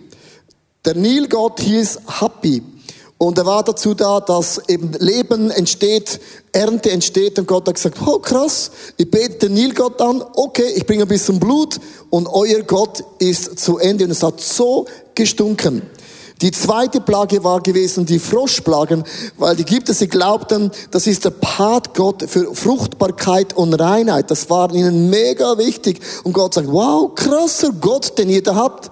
Der 0.85 0.95
Nilgott 0.95 1.59
hieß 1.61 1.99
Happy. 2.19 2.61
Und 3.17 3.37
er 3.37 3.45
war 3.45 3.63
dazu 3.63 3.93
da, 3.93 4.19
dass 4.19 4.61
eben 4.67 4.91
Leben 4.99 5.49
entsteht, 5.49 6.19
Ernte 6.51 6.91
entsteht 6.91 7.39
und 7.39 7.47
Gott 7.47 7.67
hat 7.69 7.75
gesagt, 7.75 7.97
oh 8.05 8.19
krass, 8.19 8.71
ich 8.97 9.09
bete 9.09 9.47
den 9.47 9.53
Nilgott 9.53 10.01
an, 10.01 10.21
okay, 10.33 10.73
ich 10.75 10.85
bringe 10.85 11.03
ein 11.03 11.07
bisschen 11.07 11.39
Blut 11.39 11.79
und 12.09 12.27
euer 12.27 12.63
Gott 12.63 13.01
ist 13.19 13.59
zu 13.59 13.77
Ende 13.77 14.03
und 14.03 14.11
es 14.11 14.23
hat 14.23 14.41
so 14.41 14.85
gestunken. 15.15 15.83
Die 16.41 16.51
zweite 16.51 16.99
Plage 16.99 17.43
war 17.43 17.61
gewesen 17.61 18.05
die 18.05 18.19
Froschplagen, 18.19 19.03
weil 19.37 19.55
die 19.55 19.63
Ägypter, 19.63 19.93
sie 19.93 20.07
glaubten, 20.07 20.71
das 20.91 21.07
ist 21.07 21.25
der 21.25 21.29
Part 21.29 21.93
Gott 21.93 22.25
für 22.27 22.53
Fruchtbarkeit 22.53 23.53
und 23.53 23.73
Reinheit. 23.73 24.29
Das 24.31 24.49
war 24.49 24.73
ihnen 24.73 25.09
mega 25.09 25.57
wichtig. 25.57 26.01
Und 26.23 26.33
Gott 26.33 26.55
sagt, 26.55 26.67
wow, 26.67 27.13
krasser 27.15 27.71
Gott, 27.79 28.17
den 28.17 28.29
ihr 28.29 28.43
da 28.43 28.55
habt. 28.55 28.91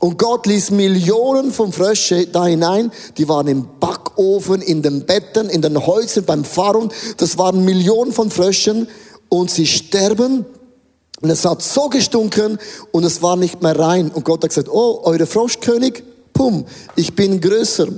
Und 0.00 0.18
Gott 0.18 0.46
ließ 0.46 0.72
Millionen 0.72 1.52
von 1.52 1.72
Frösche 1.72 2.26
da 2.26 2.46
hinein. 2.46 2.90
Die 3.18 3.28
waren 3.28 3.46
im 3.46 3.68
Backofen, 3.78 4.60
in 4.60 4.82
den 4.82 5.06
Betten, 5.06 5.48
in 5.48 5.62
den 5.62 5.86
Häusern, 5.86 6.24
beim 6.24 6.44
Pharao. 6.44 6.88
Das 7.18 7.38
waren 7.38 7.64
Millionen 7.64 8.12
von 8.12 8.30
Fröschen. 8.30 8.88
Und 9.28 9.50
sie 9.50 9.66
sterben. 9.66 10.44
Und 11.20 11.30
es 11.30 11.44
hat 11.44 11.62
so 11.62 11.88
gestunken 11.88 12.58
und 12.90 13.04
es 13.04 13.22
war 13.22 13.36
nicht 13.36 13.62
mehr 13.62 13.78
rein. 13.78 14.10
Und 14.10 14.24
Gott 14.24 14.42
hat 14.42 14.50
gesagt, 14.50 14.68
oh, 14.68 15.02
eure 15.04 15.26
Froschkönig, 15.26 16.02
Pum, 16.32 16.64
ich 16.96 17.14
bin 17.14 17.40
größer. 17.40 17.88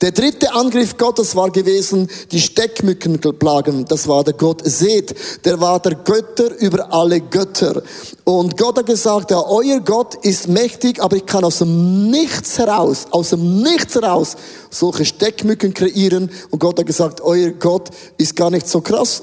Der 0.00 0.10
dritte 0.10 0.52
Angriff 0.52 0.96
Gottes 0.96 1.36
war 1.36 1.50
gewesen, 1.50 2.08
die 2.32 2.40
Steckmückenplagen. 2.40 3.84
Das 3.84 4.08
war 4.08 4.24
der 4.24 4.34
Gott 4.34 4.62
Seth. 4.64 5.14
Der 5.44 5.60
war 5.60 5.80
der 5.80 5.94
Götter 5.94 6.56
über 6.58 6.92
alle 6.92 7.20
Götter. 7.20 7.82
Und 8.24 8.56
Gott 8.56 8.78
hat 8.78 8.86
gesagt, 8.86 9.30
ja, 9.30 9.40
euer 9.46 9.80
Gott 9.80 10.16
ist 10.24 10.48
mächtig, 10.48 11.00
aber 11.02 11.16
ich 11.16 11.26
kann 11.26 11.44
aus 11.44 11.58
dem 11.58 12.10
Nichts 12.10 12.58
heraus, 12.58 13.06
aus 13.10 13.30
dem 13.30 13.62
Nichts 13.62 13.94
heraus 13.94 14.36
solche 14.70 15.04
Steckmücken 15.04 15.72
kreieren. 15.72 16.30
Und 16.50 16.58
Gott 16.58 16.78
hat 16.78 16.86
gesagt, 16.86 17.20
euer 17.20 17.50
Gott 17.50 17.90
ist 18.18 18.34
gar 18.34 18.50
nicht 18.50 18.68
so 18.68 18.80
krass. 18.80 19.22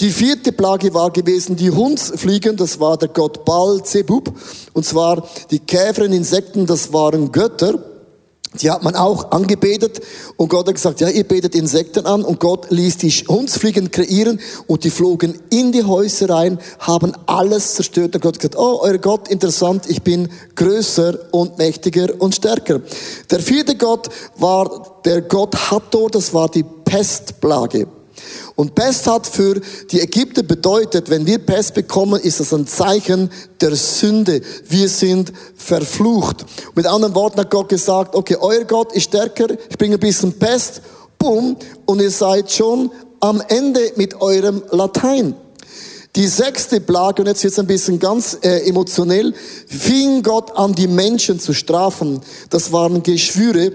Die 0.00 0.10
vierte 0.10 0.52
Plage 0.52 0.94
war 0.94 1.10
gewesen 1.10 1.56
die 1.56 1.72
Hundsfliegen, 1.72 2.56
das 2.56 2.78
war 2.78 2.96
der 2.96 3.08
Gott 3.08 3.44
Baal 3.44 3.82
Zebub. 3.82 4.32
Und 4.72 4.86
zwar 4.86 5.28
die 5.50 5.58
Käfer 5.58 6.04
und 6.04 6.12
Insekten, 6.12 6.66
das 6.66 6.92
waren 6.92 7.32
Götter. 7.32 7.82
Die 8.62 8.70
hat 8.70 8.84
man 8.84 8.94
auch 8.94 9.32
angebetet 9.32 10.00
und 10.36 10.48
Gott 10.48 10.68
hat 10.68 10.76
gesagt, 10.76 11.00
ja, 11.00 11.08
ihr 11.08 11.24
betet 11.24 11.54
Insekten 11.54 12.06
an 12.06 12.24
und 12.24 12.38
Gott 12.38 12.70
ließ 12.70 12.96
die 12.98 13.10
Hundsfliegen 13.10 13.90
kreieren 13.90 14.40
und 14.68 14.84
die 14.84 14.90
flogen 14.90 15.38
in 15.50 15.72
die 15.72 15.84
Häuser 15.84 16.30
rein, 16.30 16.58
haben 16.78 17.12
alles 17.26 17.74
zerstört 17.74 18.14
und 18.14 18.22
Gott 18.22 18.36
hat 18.36 18.40
gesagt, 18.40 18.56
oh, 18.56 18.78
euer 18.80 18.98
Gott, 18.98 19.28
interessant, 19.28 19.84
ich 19.88 20.02
bin 20.02 20.30
größer 20.54 21.32
und 21.32 21.58
mächtiger 21.58 22.08
und 22.20 22.36
stärker. 22.36 22.80
Der 23.30 23.40
vierte 23.40 23.76
Gott 23.76 24.08
war 24.36 25.00
der 25.04 25.22
Gott 25.22 25.70
Hathor, 25.70 26.08
das 26.08 26.32
war 26.32 26.48
die 26.48 26.64
Pestplage. 26.84 27.97
Und 28.54 28.74
Pest 28.74 29.06
hat 29.06 29.26
für 29.26 29.60
die 29.90 30.00
Ägypter 30.00 30.42
bedeutet, 30.42 31.10
wenn 31.10 31.26
wir 31.26 31.38
Pest 31.38 31.74
bekommen, 31.74 32.20
ist 32.20 32.40
das 32.40 32.52
ein 32.52 32.66
Zeichen 32.66 33.30
der 33.60 33.74
Sünde. 33.76 34.40
Wir 34.68 34.88
sind 34.88 35.32
verflucht. 35.54 36.44
Mit 36.74 36.86
anderen 36.86 37.14
Worten 37.14 37.40
hat 37.40 37.50
Gott 37.50 37.68
gesagt, 37.68 38.14
okay, 38.14 38.36
euer 38.40 38.64
Gott 38.64 38.92
ist 38.92 39.04
stärker, 39.04 39.46
ich 39.68 39.78
bringe 39.78 39.94
ein 39.94 40.00
bisschen 40.00 40.32
Pest, 40.32 40.82
bumm, 41.18 41.56
und 41.86 42.00
ihr 42.00 42.10
seid 42.10 42.50
schon 42.50 42.90
am 43.20 43.42
Ende 43.48 43.92
mit 43.96 44.20
eurem 44.20 44.62
Latein. 44.70 45.34
Die 46.16 46.26
sechste 46.26 46.80
Plage, 46.80 47.22
und 47.22 47.28
jetzt 47.28 47.44
wird 47.44 47.52
es 47.52 47.58
ein 47.58 47.66
bisschen 47.66 47.98
ganz 47.98 48.38
äh, 48.42 48.68
emotionell, 48.68 49.34
fing 49.66 50.22
Gott 50.22 50.50
an, 50.56 50.74
die 50.74 50.88
Menschen 50.88 51.38
zu 51.38 51.52
strafen. 51.52 52.20
Das 52.50 52.72
waren 52.72 53.02
Geschwüre, 53.02 53.72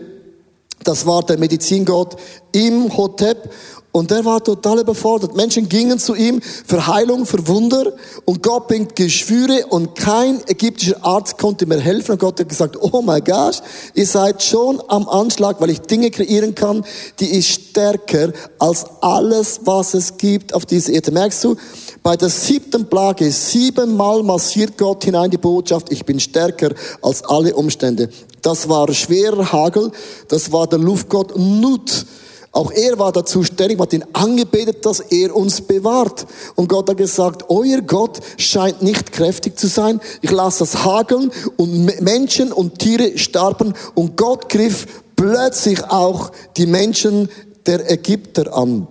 das 0.84 1.06
war 1.06 1.24
der 1.24 1.38
Medizingott 1.38 2.18
im 2.52 2.96
Hotep. 2.98 3.50
Und 3.96 4.10
der 4.10 4.26
war 4.26 4.44
total 4.44 4.80
überfordert. 4.80 5.36
Menschen 5.36 5.70
gingen 5.70 6.00
zu 6.00 6.16
ihm 6.16 6.42
für 6.42 6.88
Heilung, 6.88 7.28
für 7.28 7.48
Wunder. 7.48 7.94
Und 8.26 8.42
Gott 8.42 8.68
bringt 8.68 8.96
Geschwüre 8.96 9.68
und 9.68 9.96
kein 9.96 10.42
ägyptischer 10.48 11.06
Arzt 11.06 11.38
konnte 11.38 11.68
mir 11.68 11.80
helfen. 11.80 12.14
Und 12.14 12.18
Gott 12.18 12.40
hat 12.40 12.50
gesagt, 12.50 12.76
oh 12.82 13.04
my 13.04 13.22
gosh, 13.22 13.62
ihr 13.94 14.08
seid 14.08 14.42
schon 14.42 14.82
am 14.88 15.08
Anschlag, 15.08 15.62
weil 15.62 15.70
ich 15.70 15.82
Dinge 15.82 16.10
kreieren 16.10 16.56
kann, 16.56 16.84
die 17.20 17.38
ist 17.38 17.50
stärker 17.50 18.34
als 18.58 18.84
alles, 19.02 19.60
was 19.64 19.94
es 19.94 20.18
gibt 20.18 20.56
auf 20.56 20.66
dieser 20.66 20.94
Erde. 20.94 21.12
Merkst 21.12 21.44
du? 21.44 21.56
Bei 22.02 22.18
der 22.18 22.30
siebten 22.30 22.88
Plage, 22.88 23.32
siebenmal 23.32 24.24
massiert 24.24 24.76
Gott 24.76 25.04
hinein 25.04 25.30
die 25.30 25.38
Botschaft, 25.38 25.92
ich 25.92 26.04
bin 26.04 26.20
stärker 26.20 26.74
als 27.04 27.24
alle 27.26 27.54
Umstände. 27.56 28.10
Das 28.42 28.68
war 28.68 28.92
schwerer 28.92 29.52
Hagel, 29.52 29.92
das 30.30 30.52
war 30.52 30.66
der 30.66 30.80
Luftgott 30.80 31.38
Nut. 31.38 32.08
Auch 32.56 32.72
er 32.72 33.00
war 33.00 33.12
dazu 33.12 33.44
ständig, 33.44 33.80
hat 33.80 33.94
ihn 33.94 34.06
angebetet, 34.14 34.86
dass 34.86 35.00
er 35.00 35.36
uns 35.36 35.62
bewahrt. 35.62 36.28
Und 36.54 36.70
Gott 36.70 36.88
hat 36.88 36.98
gesagt, 36.98 37.50
euer 37.50 37.82
Gott 37.82 38.20
scheint 38.38 38.84
nicht 38.84 39.12
kräftig 39.12 39.58
zu 39.58 39.66
sein. 39.66 40.00
Ich 40.22 40.30
lasse 40.30 40.60
das 40.60 40.86
hageln 40.86 41.32
und 41.58 42.00
Menschen 42.02 42.52
und 42.52 42.78
Tiere 42.78 43.18
starben. 43.18 43.74
Und 43.96 44.18
Gott 44.18 44.50
griff 44.50 44.86
plötzlich 45.16 45.84
auch 45.86 46.32
die 46.56 46.68
Menschen 46.68 47.28
der 47.66 47.90
Ägypter 47.92 48.56
an. 48.56 48.88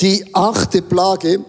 Die 0.00 0.24
achte 0.32 0.80
Plage 0.80 1.44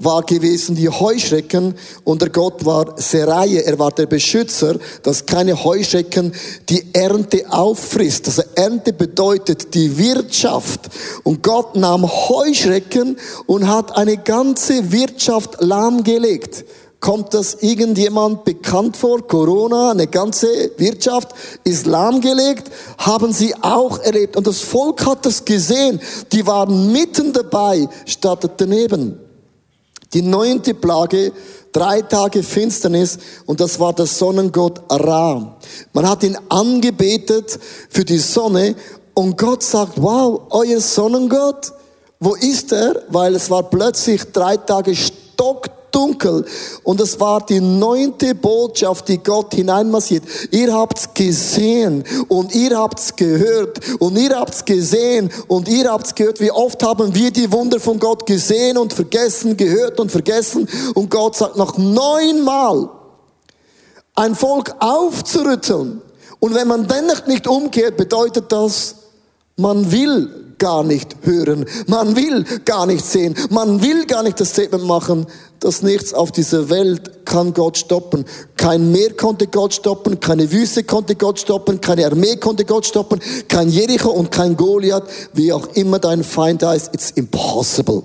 war 0.00 0.22
gewesen 0.22 0.74
die 0.74 0.88
Heuschrecken 0.88 1.74
und 2.04 2.22
der 2.22 2.30
Gott 2.30 2.64
war 2.64 2.94
Seraje, 2.96 3.64
er 3.64 3.78
war 3.78 3.92
der 3.92 4.06
Beschützer, 4.06 4.76
dass 5.02 5.26
keine 5.26 5.62
Heuschrecken 5.62 6.32
die 6.68 6.86
Ernte 6.94 7.44
auffrisst. 7.50 8.26
Also 8.26 8.42
Ernte 8.54 8.92
bedeutet 8.92 9.74
die 9.74 9.96
Wirtschaft. 9.98 10.88
Und 11.22 11.42
Gott 11.42 11.76
nahm 11.76 12.10
Heuschrecken 12.10 13.18
und 13.46 13.68
hat 13.68 13.96
eine 13.96 14.16
ganze 14.16 14.90
Wirtschaft 14.90 15.60
lahmgelegt. 15.60 16.64
Kommt 17.00 17.32
das 17.32 17.54
irgendjemand 17.60 18.44
bekannt 18.44 18.94
vor? 18.94 19.26
Corona, 19.26 19.92
eine 19.92 20.06
ganze 20.06 20.72
Wirtschaft 20.76 21.28
ist 21.64 21.86
lahmgelegt, 21.86 22.70
haben 22.98 23.32
sie 23.32 23.54
auch 23.62 23.98
erlebt. 24.00 24.36
Und 24.36 24.46
das 24.46 24.60
Volk 24.60 25.06
hat 25.06 25.24
das 25.24 25.46
gesehen. 25.46 26.00
Die 26.32 26.46
waren 26.46 26.92
mitten 26.92 27.32
dabei, 27.32 27.88
statt 28.04 28.50
daneben. 28.58 29.29
Die 30.12 30.22
neunte 30.22 30.74
Plage, 30.74 31.32
drei 31.72 32.02
Tage 32.02 32.42
Finsternis 32.42 33.18
und 33.46 33.60
das 33.60 33.78
war 33.78 33.92
der 33.92 34.06
Sonnengott 34.06 34.80
Ra. 34.90 35.56
Man 35.92 36.08
hat 36.08 36.22
ihn 36.24 36.36
angebetet 36.48 37.58
für 37.88 38.04
die 38.04 38.18
Sonne 38.18 38.74
und 39.14 39.36
Gott 39.36 39.62
sagt, 39.62 40.02
wow, 40.02 40.42
euer 40.50 40.80
Sonnengott, 40.80 41.72
wo 42.18 42.34
ist 42.34 42.72
er? 42.72 43.02
Weil 43.08 43.34
es 43.34 43.50
war 43.50 43.62
plötzlich 43.62 44.24
drei 44.32 44.56
Tage 44.56 44.94
stock 45.40 45.70
dunkel. 45.90 46.44
Und 46.84 47.00
es 47.00 47.18
war 47.18 47.44
die 47.44 47.60
neunte 47.60 48.34
Botschaft, 48.34 49.08
die 49.08 49.18
Gott 49.18 49.54
hineinmassiert. 49.54 50.22
Ihr 50.50 50.72
habt's 50.72 51.08
gesehen 51.14 52.04
und 52.28 52.54
ihr 52.54 52.78
habt's 52.78 53.16
gehört 53.16 53.80
und 53.98 54.16
ihr 54.16 54.38
habt's 54.38 54.64
gesehen 54.64 55.30
und 55.48 55.66
ihr 55.68 55.90
habt's 55.90 56.14
gehört. 56.14 56.40
Wie 56.40 56.52
oft 56.52 56.82
haben 56.82 57.14
wir 57.14 57.30
die 57.30 57.50
Wunder 57.50 57.80
von 57.80 57.98
Gott 57.98 58.26
gesehen 58.26 58.76
und 58.76 58.92
vergessen, 58.92 59.56
gehört 59.56 59.98
und 59.98 60.12
vergessen. 60.12 60.68
Und 60.94 61.10
Gott 61.10 61.36
sagt 61.36 61.56
noch 61.56 61.78
neunmal, 61.78 62.90
ein 64.14 64.34
Volk 64.34 64.74
aufzurütteln. 64.78 66.02
Und 66.38 66.54
wenn 66.54 66.68
man 66.68 66.86
dennoch 66.86 67.26
nicht 67.26 67.48
umkehrt, 67.48 67.96
bedeutet 67.96 68.52
das, 68.52 68.94
man 69.56 69.90
will 69.92 70.50
gar 70.60 70.84
nicht 70.84 71.16
hören. 71.22 71.64
Man 71.86 72.14
will 72.14 72.44
gar 72.64 72.86
nicht 72.86 73.04
sehen. 73.04 73.34
Man 73.48 73.82
will 73.82 74.06
gar 74.06 74.22
nicht 74.22 74.38
das 74.38 74.50
Statement 74.50 74.84
machen, 74.84 75.26
dass 75.58 75.82
nichts 75.82 76.14
auf 76.14 76.30
dieser 76.30 76.70
Welt 76.70 77.26
kann 77.26 77.52
Gott 77.52 77.78
stoppen. 77.78 78.24
Kein 78.56 78.92
Meer 78.92 79.14
konnte 79.14 79.46
Gott 79.46 79.74
stoppen, 79.74 80.20
keine 80.20 80.52
Wüste 80.52 80.84
konnte 80.84 81.16
Gott 81.16 81.40
stoppen, 81.40 81.80
keine 81.80 82.06
Armee 82.06 82.36
konnte 82.36 82.64
Gott 82.64 82.86
stoppen, 82.86 83.20
kein 83.48 83.68
Jericho 83.68 84.10
und 84.10 84.30
kein 84.30 84.56
Goliath, 84.56 85.04
wie 85.32 85.52
auch 85.52 85.66
immer 85.74 85.98
dein 85.98 86.24
Feind 86.24 86.62
heißt, 86.62 86.94
it's 86.94 87.10
impossible. 87.10 88.02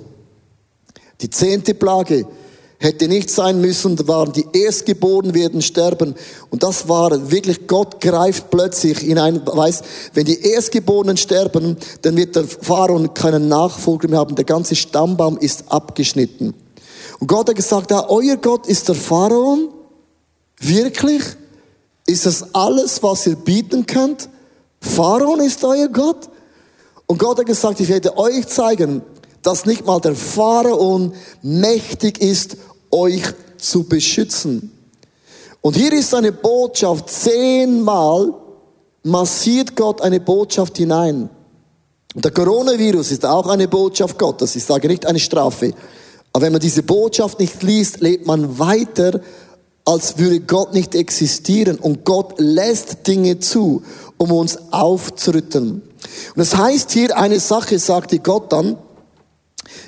Die 1.22 1.30
zehnte 1.30 1.74
Plage, 1.74 2.26
hätte 2.80 3.08
nicht 3.08 3.30
sein 3.30 3.62
müssen, 3.62 3.96
da 3.96 4.08
waren 4.08 4.32
die 4.34 4.46
Erstgeborenen 4.54 5.34
werden 5.34 5.62
sterben. 5.62 6.16
Und 6.50 6.64
das 6.64 6.88
war 6.88 7.32
wirklich, 7.32 7.68
Gott 7.68 8.02
greift 8.02 8.50
plötzlich 8.50 9.00
hinein, 9.00 9.42
weiß, 9.46 9.82
wenn 10.14 10.26
die 10.26 10.42
Erstgeborenen 10.42 11.18
sterben, 11.18 11.78
dann 12.02 12.18
wird 12.18 12.36
der 12.36 12.46
Pharao 12.46 13.08
keinen 13.14 13.48
Nachfolger 13.48 14.08
mehr 14.08 14.20
haben, 14.20 14.36
der 14.36 14.46
ganze 14.46 14.76
Stammbaum 14.76 15.38
ist 15.38 15.72
abgeschnitten. 15.72 16.54
Und 17.20 17.28
Gott 17.28 17.50
hat 17.50 17.56
gesagt, 17.56 17.92
ja, 17.92 18.10
euer 18.10 18.38
Gott 18.38 18.68
ist 18.68 18.88
der 18.90 18.96
Pharao? 18.96 19.58
Wirklich? 20.60 21.22
Ist 22.06 22.26
das 22.26 22.54
alles, 22.54 23.02
was 23.02 23.26
ihr 23.26 23.36
bieten 23.36 23.86
könnt? 23.86 24.30
Pharao 24.82 25.36
ist 25.36 25.64
euer 25.64 25.88
Gott? 25.88 26.30
Und 27.08 27.20
Gott 27.20 27.40
hat 27.40 27.46
gesagt, 27.46 27.80
ich 27.80 27.90
werde 27.90 28.18
euch 28.18 28.48
zeigen, 28.48 29.02
dass 29.46 29.66
nicht 29.66 29.86
mal 29.86 30.00
der 30.00 30.16
Pharaon 30.16 31.14
mächtig 31.42 32.20
ist, 32.20 32.58
euch 32.92 33.24
zu 33.58 33.84
beschützen. 33.84 34.72
Und 35.62 35.76
hier 35.76 35.94
ist 35.94 36.14
eine 36.14 36.32
Botschaft 36.32 37.10
zehnmal, 37.10 38.34
massiert 39.04 39.76
Gott 39.76 40.02
eine 40.02 40.20
Botschaft 40.20 40.78
hinein. 40.78 41.30
Der 42.16 42.32
Coronavirus 42.32 43.12
ist 43.12 43.26
auch 43.26 43.48
eine 43.48 43.68
Botschaft 43.68 44.18
Gottes. 44.18 44.56
Ich 44.56 44.64
sage 44.64 44.88
nicht 44.88 45.06
eine 45.06 45.20
Strafe. 45.20 45.74
Aber 46.32 46.46
wenn 46.46 46.54
man 46.54 46.62
diese 46.62 46.84
Botschaft 46.84 47.40
nicht 47.40 47.62
liest, 47.62 48.02
lebt 48.02 48.26
man 48.26 48.58
weiter, 48.58 49.20
als 49.86 50.18
würde 50.18 50.40
Gott 50.40 50.74
nicht 50.74 50.96
existieren. 50.96 51.78
Und 51.78 52.06
Gott 52.06 52.36
lässt 52.38 53.06
Dinge 53.06 53.40
zu, 53.40 53.84
um 54.18 54.32
uns 54.32 54.58
aufzurütteln. 54.72 55.82
Und 55.82 56.38
das 56.38 56.56
heißt 56.56 56.92
hier 56.92 57.18
eine 57.18 57.40
Sache, 57.40 57.80
sagte 57.80 58.20
Gott 58.20 58.52
dann 58.52 58.78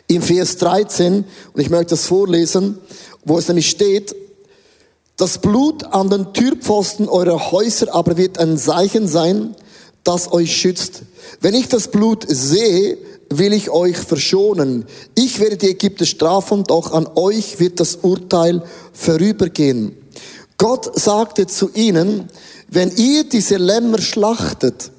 im 0.08 0.21
Vers 0.21 0.58
13, 0.58 1.26
und 1.54 1.62
ich 1.62 1.69
möchte 1.69 1.91
das 1.91 2.06
vorlesen, 2.06 2.78
wo 3.26 3.38
es 3.38 3.47
nämlich 3.47 3.69
steht, 3.69 4.15
das 5.17 5.39
Blut 5.39 5.84
an 5.84 6.10
den 6.10 6.32
Türpfosten 6.34 7.10
eurer 7.10 7.52
Häuser 7.52 7.93
aber 7.93 8.17
wird 8.17 8.38
ein 8.38 8.58
Zeichen 8.58 9.08
sein, 9.08 9.56
das 10.04 10.32
euch 10.32 10.56
schützt. 10.56 11.02
Wenn 11.41 11.56
ich 11.56 11.67
das 11.67 11.89
Blut 11.89 12.26
sehe, 12.28 12.97
will 13.30 13.52
ich 13.52 13.69
euch 13.69 13.97
verschonen. 13.97 14.86
Ich 15.15 15.39
werde 15.39 15.58
die 15.58 15.71
Ägypter 15.71 16.06
strafen, 16.06 16.63
doch 16.63 16.91
an 16.93 17.08
euch 17.15 17.60
wird 17.60 17.80
das 17.80 17.97
Urteil 17.97 18.63
vorübergehen. 18.93 19.97
Gott 20.58 20.97
sagte 20.97 21.47
zu 21.47 21.69
ihnen, 21.73 22.30
wenn 22.69 22.95
ihr 22.95 23.23
diese 23.23 23.58
Lämmer 23.58 24.00
schlachtet 24.00 24.91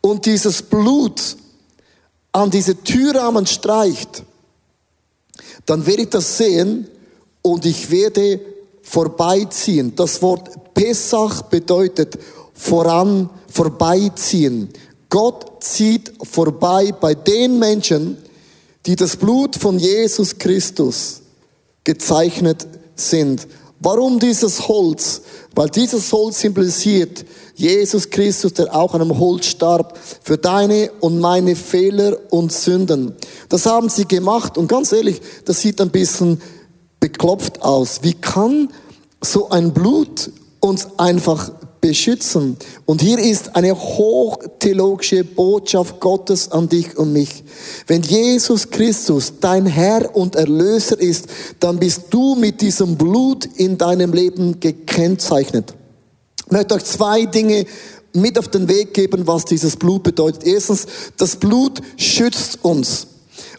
und 0.00 0.26
dieses 0.26 0.62
Blut 0.62 1.36
an 2.32 2.50
diese 2.50 2.82
Türrahmen 2.82 3.46
streicht, 3.46 4.24
dann 5.66 5.86
werde 5.86 6.02
ich 6.02 6.10
das 6.10 6.38
sehen 6.38 6.88
und 7.42 7.66
ich 7.66 7.90
werde 7.90 8.40
vorbeiziehen. 8.82 9.94
Das 9.94 10.22
Wort 10.22 10.74
Pesach 10.74 11.42
bedeutet 11.42 12.18
voran, 12.54 13.30
vorbeiziehen. 13.48 14.68
Gott 15.08 15.62
zieht 15.62 16.12
vorbei 16.22 16.92
bei 16.98 17.14
den 17.14 17.58
Menschen, 17.58 18.16
die 18.86 18.96
das 18.96 19.16
Blut 19.16 19.56
von 19.56 19.78
Jesus 19.78 20.38
Christus 20.38 21.20
gezeichnet 21.84 22.66
sind. 22.96 23.46
Warum 23.82 24.20
dieses 24.20 24.68
Holz? 24.68 25.22
Weil 25.56 25.68
dieses 25.68 26.12
Holz 26.12 26.40
symbolisiert 26.40 27.24
Jesus 27.56 28.08
Christus, 28.08 28.54
der 28.54 28.74
auch 28.74 28.94
an 28.94 29.02
einem 29.02 29.18
Holz 29.18 29.46
starb, 29.46 29.98
für 30.22 30.38
deine 30.38 30.90
und 31.00 31.18
meine 31.18 31.56
Fehler 31.56 32.16
und 32.30 32.52
Sünden. 32.52 33.16
Das 33.48 33.66
haben 33.66 33.88
sie 33.88 34.06
gemacht 34.06 34.56
und 34.56 34.68
ganz 34.68 34.92
ehrlich, 34.92 35.20
das 35.44 35.60
sieht 35.60 35.80
ein 35.80 35.90
bisschen 35.90 36.40
beklopft 37.00 37.62
aus. 37.62 38.00
Wie 38.02 38.14
kann 38.14 38.68
so 39.20 39.50
ein 39.50 39.72
Blut 39.72 40.30
uns 40.60 40.88
einfach 40.98 41.50
beschützen? 41.82 42.56
Und 42.86 43.02
hier 43.02 43.18
ist 43.18 43.54
eine 43.54 43.78
hochtheologische 43.78 45.24
Botschaft 45.24 46.00
Gottes 46.00 46.50
an 46.50 46.70
dich 46.70 46.96
und 46.96 47.12
mich. 47.12 47.44
Wenn 47.86 48.00
Jesus 48.00 48.70
Christus 48.70 49.34
dein 49.38 49.66
Herr 49.66 50.16
und 50.16 50.34
Erlöser 50.34 50.98
ist, 50.98 51.26
dann 51.60 51.78
bist 51.78 52.04
du 52.08 52.34
mit 52.36 52.62
diesem 52.62 52.96
Blut 52.96 53.44
in 53.56 53.76
deinem 53.76 54.14
Leben 54.14 54.58
gekennzeichnet. 54.58 55.74
Ich 56.46 56.52
möchte 56.52 56.74
euch 56.74 56.84
zwei 56.84 57.26
Dinge 57.26 57.66
mit 58.14 58.38
auf 58.38 58.48
den 58.48 58.68
Weg 58.68 58.94
geben, 58.94 59.26
was 59.26 59.44
dieses 59.44 59.76
Blut 59.76 60.02
bedeutet. 60.02 60.44
Erstens, 60.44 60.86
das 61.18 61.36
Blut 61.36 61.80
schützt 61.96 62.58
uns. 62.62 63.06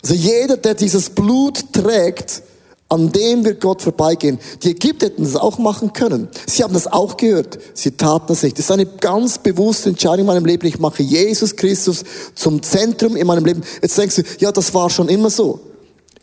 Also 0.01 0.15
jeder, 0.15 0.57
der 0.57 0.73
dieses 0.73 1.09
Blut 1.09 1.73
trägt, 1.73 2.43
an 2.89 3.12
dem 3.12 3.43
wird 3.43 3.62
Gott 3.62 3.82
vorbeigehen. 3.82 4.38
Die 4.62 4.72
Ägypter 4.72 5.08
hätten 5.08 5.24
das 5.24 5.36
auch 5.36 5.58
machen 5.58 5.93
können. 5.93 6.28
Sie 6.46 6.63
haben 6.63 6.74
das 6.74 6.86
auch 6.86 7.17
gehört. 7.17 7.58
Sie 7.74 7.91
taten 7.91 8.26
das 8.28 8.43
nicht. 8.43 8.60
Das 8.60 8.65
ist 8.65 8.72
eine 8.72 8.86
ganz 8.86 9.39
bewusste 9.39 9.89
Entscheidung 9.89 10.19
in 10.19 10.26
meinem 10.28 10.46
Leben. 10.46 10.67
Ich 10.67 10.80
mache 10.80 11.02
Jesus 11.02 11.56
Christus 11.56 12.04
zum 12.36 12.62
Zentrum 12.62 13.15
in 13.15 13.26
meinem 13.26 13.46
Leben. 13.46 13.63
Jetzt 13.82 13.98
denkst 13.98 14.17
du, 14.17 14.24
ja, 14.39 14.52
das 14.52 14.74
war 14.74 14.89
schon 14.89 15.10
immer 15.10 15.32
so. 15.32 15.60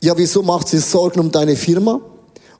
Ja, 0.01 0.17
wieso 0.17 0.43
macht 0.43 0.69
sie 0.69 0.79
Sorgen 0.79 1.19
um 1.21 1.33
deine 1.33 1.57
Firma? 1.57 2.01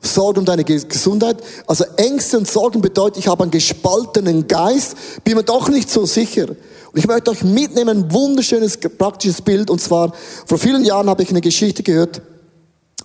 Sorgen 0.03 0.41
um 0.41 0.45
deine 0.45 0.65
Gesundheit. 0.65 1.37
Also 1.67 1.85
Ängste 1.97 2.39
und 2.39 2.49
Sorgen 2.49 2.81
bedeutet, 2.81 3.19
ich 3.19 3.29
habe 3.29 3.43
einen 3.43 3.51
gespaltenen 3.51 4.49
Geist, 4.49 4.97
bin 5.25 5.37
mir 5.37 5.45
doch 5.45 5.69
nicht 5.69 5.91
so 5.91 6.07
sicher. 6.07 6.49
Und 6.49 6.99
ich 6.99 7.07
möchte 7.07 7.31
euch 7.31 7.45
mitnehmen, 7.45 8.05
ein 8.05 8.13
wunderschönes, 8.13 8.79
praktisches 8.99 9.41
Bild. 9.43 9.71
Und 9.71 9.81
zwar, 9.81 10.13
vor 10.47 10.59
vielen 10.59 10.85
Jahren 10.85 11.09
habe 11.09 11.23
ich 11.23 11.31
eine 11.31 11.41
Geschichte 11.41 11.83
gehört, 11.83 12.23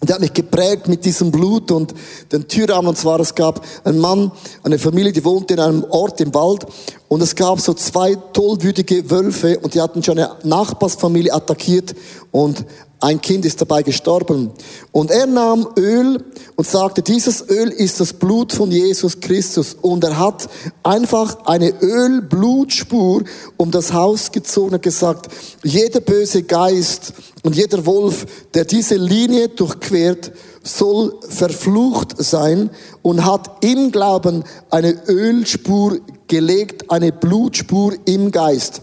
und 0.02 0.10
der 0.10 0.16
hat 0.16 0.22
mich 0.22 0.34
geprägt 0.34 0.88
mit 0.88 1.06
diesem 1.06 1.32
Blut 1.32 1.72
und 1.72 1.94
den 2.32 2.48
Türrahmen. 2.48 2.90
Und 2.90 2.98
zwar, 2.98 3.20
es 3.22 3.34
gab 3.34 3.62
einen 3.86 4.00
Mann, 4.00 4.32
eine 4.64 4.78
Familie, 4.78 5.14
die 5.14 5.24
wohnte 5.24 5.54
in 5.54 5.60
einem 5.60 5.86
Ort 5.90 6.20
im 6.20 6.34
Wald. 6.34 6.66
Und 7.08 7.22
es 7.22 7.36
gab 7.36 7.62
so 7.62 7.74
zwei 7.74 8.16
tollwütige 8.16 9.10
Wölfe 9.10 9.60
und 9.60 9.74
die 9.74 9.82
hatten 9.82 10.04
schon 10.04 10.20
eine 10.20 10.32
Nachbarsfamilie 10.44 11.34
attackiert. 11.34 11.96
Und 12.32 12.66
ein 13.00 13.22
Kind 13.22 13.46
ist 13.46 13.60
dabei 13.62 13.84
gestorben. 13.84 14.52
Und 14.92 15.12
er 15.12 15.28
nahm 15.28 15.68
Öl 15.78 16.24
und 16.56 16.68
sagte, 16.68 17.02
dieses 17.02 17.50
Öl 17.50 17.70
ist 17.70 18.00
das 18.00 18.14
Blut 18.14 18.54
von 18.54 18.72
Jesus 18.72 19.20
Christus. 19.20 19.76
Und 19.82 20.04
er 20.04 20.18
hat 20.18 20.48
einfach 20.84 21.46
eine 21.46 21.74
Ölblutspur 21.82 23.24
um 23.58 23.72
das 23.72 23.94
Haus 23.94 24.32
gezogen 24.32 24.76
und 24.76 24.82
gesagt, 24.82 25.28
jeder 25.64 26.00
böse 26.00 26.44
Geist 26.44 27.14
und 27.44 27.56
jeder 27.56 27.86
Wolf, 27.86 28.26
der 28.54 28.66
diese 28.66 28.96
Linie 28.96 29.50
durchquert, 29.50 30.32
soll 30.64 31.14
verflucht 31.30 32.16
sein 32.18 32.72
und 33.02 33.26
hat 33.26 33.64
im 33.64 33.92
Glauben 33.92 34.44
eine 34.72 34.96
Ölspur 35.08 36.00
gelegt, 36.28 36.90
eine 36.90 37.12
Blutspur 37.12 37.94
im 38.06 38.32
Geist. 38.32 38.82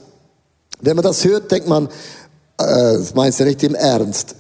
Wenn 0.81 0.97
man 0.97 1.05
das 1.05 1.25
hört, 1.25 1.51
denkt 1.51 1.69
man, 1.69 1.89
äh, 2.65 2.99
meinst 3.15 3.41
du 3.41 3.45
nicht 3.45 3.63
im 3.63 3.75
Ernst. 3.75 4.37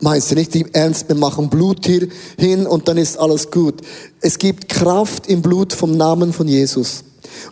Meinst 0.00 0.30
du 0.30 0.34
nicht 0.34 0.54
im 0.56 0.68
Ernst, 0.72 1.08
wir 1.08 1.16
machen 1.16 1.48
Blut 1.48 1.86
hier 1.86 2.08
hin 2.36 2.66
und 2.66 2.88
dann 2.88 2.98
ist 2.98 3.18
alles 3.18 3.50
gut. 3.50 3.80
Es 4.20 4.38
gibt 4.38 4.68
Kraft 4.68 5.28
im 5.28 5.40
Blut 5.40 5.72
vom 5.72 5.96
Namen 5.96 6.32
von 6.32 6.48
Jesus. 6.48 7.04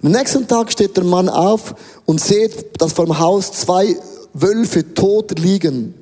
Am 0.02 0.10
nächsten 0.10 0.46
Tag 0.46 0.70
steht 0.72 0.96
der 0.96 1.04
Mann 1.04 1.28
auf 1.28 1.74
und 2.04 2.20
sieht, 2.20 2.80
dass 2.80 2.92
vor 2.92 3.06
dem 3.06 3.18
Haus 3.18 3.52
zwei 3.52 3.96
Wölfe 4.34 4.94
tot 4.94 5.38
liegen. 5.38 5.94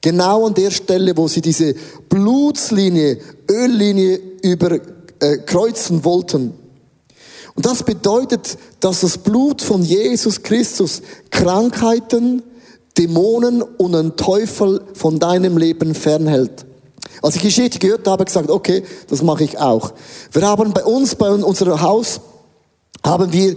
Genau 0.00 0.46
an 0.46 0.54
der 0.54 0.70
Stelle, 0.70 1.16
wo 1.16 1.28
sie 1.28 1.40
diese 1.40 1.74
Blutslinie, 2.08 3.18
Öllinie 3.50 4.20
überkreuzen 4.42 6.00
äh, 6.00 6.04
wollten. 6.04 6.54
Und 7.54 7.64
das 7.66 7.82
bedeutet, 7.82 8.58
dass 8.80 9.00
das 9.00 9.18
Blut 9.18 9.62
von 9.62 9.82
Jesus 9.82 10.42
Christus 10.42 11.02
Krankheiten, 11.30 12.42
Dämonen 12.98 13.62
und 13.62 13.94
einen 13.94 14.16
Teufel 14.16 14.82
von 14.94 15.18
deinem 15.18 15.58
Leben 15.58 15.94
fernhält. 15.94 16.66
Als 17.22 17.36
ich 17.36 17.42
Geschichte 17.42 17.78
gehört 17.78 18.06
habe, 18.06 18.24
gesagt, 18.24 18.50
okay, 18.50 18.82
das 19.08 19.22
mache 19.22 19.44
ich 19.44 19.58
auch. 19.58 19.92
Wir 20.32 20.42
haben 20.42 20.72
bei 20.72 20.84
uns, 20.84 21.14
bei 21.14 21.30
unserem 21.30 21.80
Haus, 21.80 22.20
haben 23.04 23.32
wir 23.32 23.56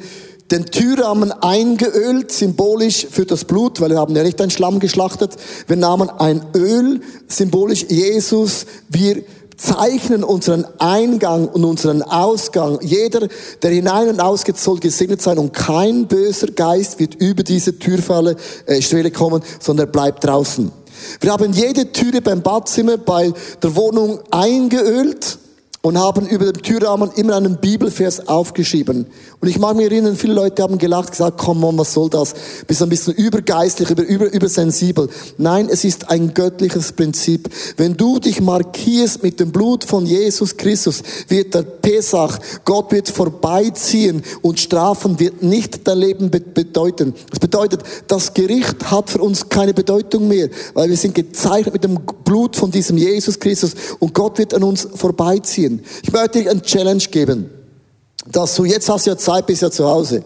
den 0.52 0.65
Türrahmen 0.65 1.32
eingeölt, 1.32 2.32
symbolisch 2.32 3.08
für 3.10 3.25
das 3.25 3.45
Blut, 3.45 3.82
weil 3.82 3.91
wir 3.91 3.99
haben 3.99 4.15
ja 4.15 4.23
nicht 4.23 4.41
einen 4.41 4.52
Schlamm 4.52 4.80
geschlachtet. 4.80 5.36
Wir 5.67 5.75
nahmen 5.75 6.10
ein 6.10 6.41
Öl, 6.56 7.02
symbolisch 7.28 7.86
Jesus. 7.88 8.65
Wir 8.89 9.23
zeichnen 9.60 10.24
unseren 10.24 10.65
Eingang 10.80 11.48
und 11.48 11.65
unseren 11.65 12.02
Ausgang. 12.02 12.80
Jeder, 12.82 13.28
der 13.62 13.72
hinein 13.72 14.10
und 14.10 14.19
ausgeht, 14.19 14.58
soll 14.58 14.80
gesegnet 14.80 15.22
sein 15.22 15.38
und 15.38 15.54
kein 15.54 16.08
böser 16.08 16.48
Geist 16.48 17.00
wird 17.00 17.15
über 17.15 17.43
diese 17.43 17.78
Türfalle, 17.78 18.36
äh, 18.65 18.82
Schwelle 18.82 19.12
kommen, 19.12 19.43
sondern 19.60 19.88
er 19.88 19.91
bleibt 19.91 20.24
draußen. 20.24 20.72
Wir 21.22 21.32
haben 21.32 21.54
jede 21.54 21.91
Türe 21.91 22.22
beim 22.22 22.41
Badzimmer, 22.41 22.98
bei 22.98 23.32
der 23.62 23.76
Wohnung 23.76 24.19
eingeölt 24.32 25.38
und 25.82 25.98
haben 25.98 26.28
über 26.28 26.52
dem 26.52 26.62
Türrahmen 26.62 27.10
immer 27.15 27.38
einen 27.38 27.58
Bibelvers 27.58 28.28
aufgeschrieben. 28.28 29.06
Und 29.39 29.48
ich 29.48 29.58
mag 29.60 29.78
mich 29.78 29.86
erinnern, 29.86 30.18
viele 30.18 30.34
Leute 30.34 30.62
haben 30.62 30.78
gelacht, 30.78 31.12
gesagt, 31.12 31.38
komm 31.38 31.63
on, 31.63 31.78
was 31.78 31.94
soll 31.94 32.10
das? 32.10 32.34
Bist 32.68 32.84
ein 32.84 32.89
bisschen 32.89 33.13
übergeistlich, 33.13 33.89
über, 33.89 34.04
über, 34.04 34.30
übersensibel. 34.34 35.10
Nein, 35.38 35.70
es 35.72 35.86
ist 35.86 36.10
ein 36.10 36.34
göttliches 36.34 36.92
Prinzip. 36.92 37.50
Wenn 37.78 37.96
du 37.96 38.20
dich 38.20 38.42
markierst 38.42 39.24
mit 39.24 39.39
dem 39.39 39.54
Blut 39.54 39.86
von 39.86 40.06
Jesus 40.06 40.58
Christus, 40.58 41.02
wird 41.30 41.54
der 41.54 41.62
Pesach, 41.62 42.39
Gott 42.65 42.92
wird 42.92 43.08
vorbeiziehen 43.08 44.22
und 44.42 44.60
strafen 44.60 45.18
wird 45.18 45.44
nicht 45.44 45.88
dein 45.88 46.00
Leben 46.00 46.30
bedeuten. 46.30 47.13
Das 47.30 47.39
bedeutet, 47.39 47.84
das 48.08 48.34
Gericht 48.34 48.92
hat 48.92 49.10
für 49.10 49.20
uns 49.20 49.48
keine 49.48 49.74
Bedeutung 49.74 50.28
mehr, 50.28 50.50
weil 50.74 50.89
wir 50.89 50.98
sind 50.98 51.15
gezeichnet 51.15 51.74
mit 51.74 51.86
dem 51.86 51.98
Blut 52.26 52.58
von 52.58 52.70
diesem 52.70 52.98
Jesus 52.98 53.39
Christus 53.39 53.72
und 54.00 54.13
Gott 54.13 54.38
wird 54.39 54.54
an 54.54 54.63
uns 54.63 54.86
vorbeiziehen 54.94 55.69
gehen. 55.70 55.86
Ich 56.04 56.12
möchte 56.12 56.42
dir 56.42 56.52
eine 56.52 56.62
Challenge 56.62 57.04
geben, 57.12 57.50
dass 58.32 58.56
du, 58.56 58.66
jetzt 58.66 58.90
hast 58.90 59.06
ja 59.06 59.18
Zeit, 59.18 59.46
bist 59.46 59.62
ja 59.62 59.72
zu 59.72 59.86
Hause, 59.86 60.24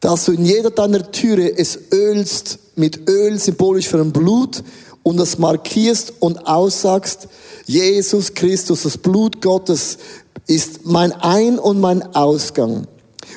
dass 0.00 0.24
du 0.24 0.32
in 0.32 0.44
jeder 0.44 0.70
deiner 0.70 1.10
Türe 1.12 1.56
es 1.56 1.78
ölst 1.92 2.58
mit 2.74 3.08
Öl, 3.08 3.38
symbolisch 3.38 3.88
für 3.88 4.00
ein 4.00 4.12
Blut, 4.12 4.62
und 5.04 5.16
das 5.16 5.38
markierst 5.38 6.14
und 6.20 6.46
aussagst, 6.46 7.28
Jesus 7.66 8.34
Christus, 8.34 8.82
das 8.82 8.98
Blut 8.98 9.40
Gottes 9.42 9.98
ist 10.46 10.86
mein 10.86 11.12
Ein- 11.12 11.58
und 11.58 11.80
mein 11.80 12.14
Ausgang. 12.14 12.86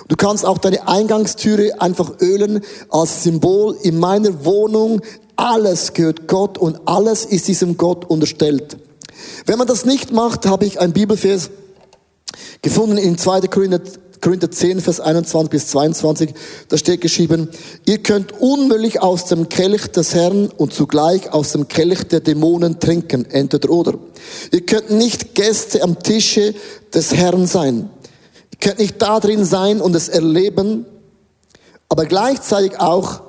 Du 0.08 0.15
kannst 0.15 0.45
auch 0.45 0.58
deine 0.58 0.88
Eingangstüre 0.88 1.82
einfach 1.82 2.19
ölen 2.19 2.62
als 2.89 3.24
Symbol. 3.24 3.76
In 3.82 4.00
meiner 4.00 4.45
Wohnung, 4.45 5.02
alles 5.36 5.93
gehört 5.93 6.28
Gott 6.28 6.58
und 6.58 6.88
alles 6.88 7.26
ist 7.26 7.48
diesem 7.48 7.78
Gott 7.78 8.06
unterstellt. 8.06 8.78
Wenn 9.45 9.58
man 9.58 9.67
das 9.67 9.86
nicht 9.86 10.12
macht, 10.12 10.45
habe 10.45 10.65
ich 10.65 10.80
ein 10.80 10.93
Bibelvers 10.93 11.49
gefunden 12.62 12.97
in 12.97 13.17
2. 13.17 13.41
Korinther, 13.41 13.82
Korinther 14.21 14.49
10, 14.49 14.82
Vers 14.82 14.99
21 14.99 15.49
bis 15.49 15.67
22. 15.67 16.34
Da 16.69 16.78
steht 16.78 17.01
geschrieben, 17.01 17.49
ihr 17.86 17.99
könnt 17.99 18.41
unmöglich 18.41 19.01
aus 19.01 19.25
dem 19.25 19.49
Kelch 19.49 19.88
des 19.88 20.15
Herrn 20.15 20.47
und 20.47 20.73
zugleich 20.73 21.32
aus 21.32 21.51
dem 21.51 21.67
Kelch 21.67 22.04
der 22.04 22.21
Dämonen 22.21 22.80
trinken, 22.80 23.25
entweder 23.25 23.69
oder. 23.69 23.99
Ihr 24.51 24.65
könnt 24.65 24.89
nicht 24.89 25.36
Gäste 25.36 25.84
am 25.84 25.99
Tische 25.99 26.56
des 26.93 27.13
Herrn 27.13 27.45
sein. 27.47 27.89
Ihr 28.51 28.60
könnt 28.60 28.80
nicht 28.80 29.01
da 29.01 29.19
drin 29.19 29.45
sein 29.45 29.82
und 29.82 29.95
es 29.95 30.10
erleben, 30.10 30.86
aber 31.89 32.06
gleichzeitig 32.06 32.80
auch 32.80 33.21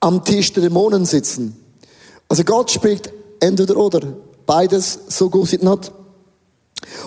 am 0.00 0.24
Tisch 0.24 0.52
der 0.52 0.62
Dämonen 0.62 1.04
sitzen. 1.04 1.56
Also 2.28 2.44
Gott 2.44 2.70
spricht 2.70 3.12
entweder 3.40 3.76
oder. 3.76 4.14
Beides, 4.46 4.98
so 5.08 5.30
gut 5.30 5.48
sieht 5.48 5.62
not. 5.62 5.92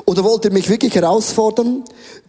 Oder 0.05 0.23
wollt 0.23 0.45
ihr 0.45 0.51
mich 0.51 0.69
wirklich 0.69 0.95
herausfordern? 0.95 1.83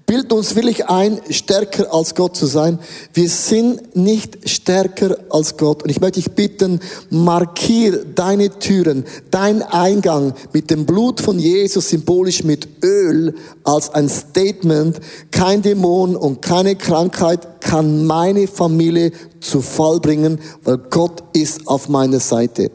Bild 0.07 0.33
uns 0.33 0.55
wirklich 0.55 0.87
ein, 0.87 1.21
stärker 1.31 1.93
als 1.93 2.15
Gott 2.15 2.37
zu 2.37 2.47
sein. 2.47 2.79
Wir 3.13 3.29
sind 3.29 3.97
nicht 3.97 4.49
stärker 4.49 5.17
als 5.31 5.57
Gott. 5.57 5.83
Und 5.83 5.91
ich 5.91 6.01
möchte 6.01 6.21
dich 6.21 6.31
bitten, 6.31 6.79
markier 7.11 8.05
deine 8.05 8.51
Türen, 8.51 9.05
dein 9.33 9.63
Eingang 9.63 10.35
mit 10.53 10.71
dem 10.71 10.87
Blut 10.87 11.21
von 11.21 11.41
Jesus, 11.41 11.89
symbolisch 11.89 12.45
mit 12.45 12.85
Öl, 12.85 13.35
als 13.65 13.91
ein 13.95 14.09
Statement. 14.09 15.01
Kein 15.33 15.63
Dämon 15.63 16.15
und 16.15 16.41
keine 16.41 16.77
Krankheit 16.77 17.61
kann 17.61 18.07
meine 18.07 18.47
Familie 18.47 19.11
zu 19.41 19.61
Fall 19.61 19.99
bringen, 19.99 20.39
weil 20.63 20.79
Gott 20.79 21.25
ist 21.33 21.67
auf 21.67 21.89
meiner 21.89 22.21
Seite. 22.21 22.71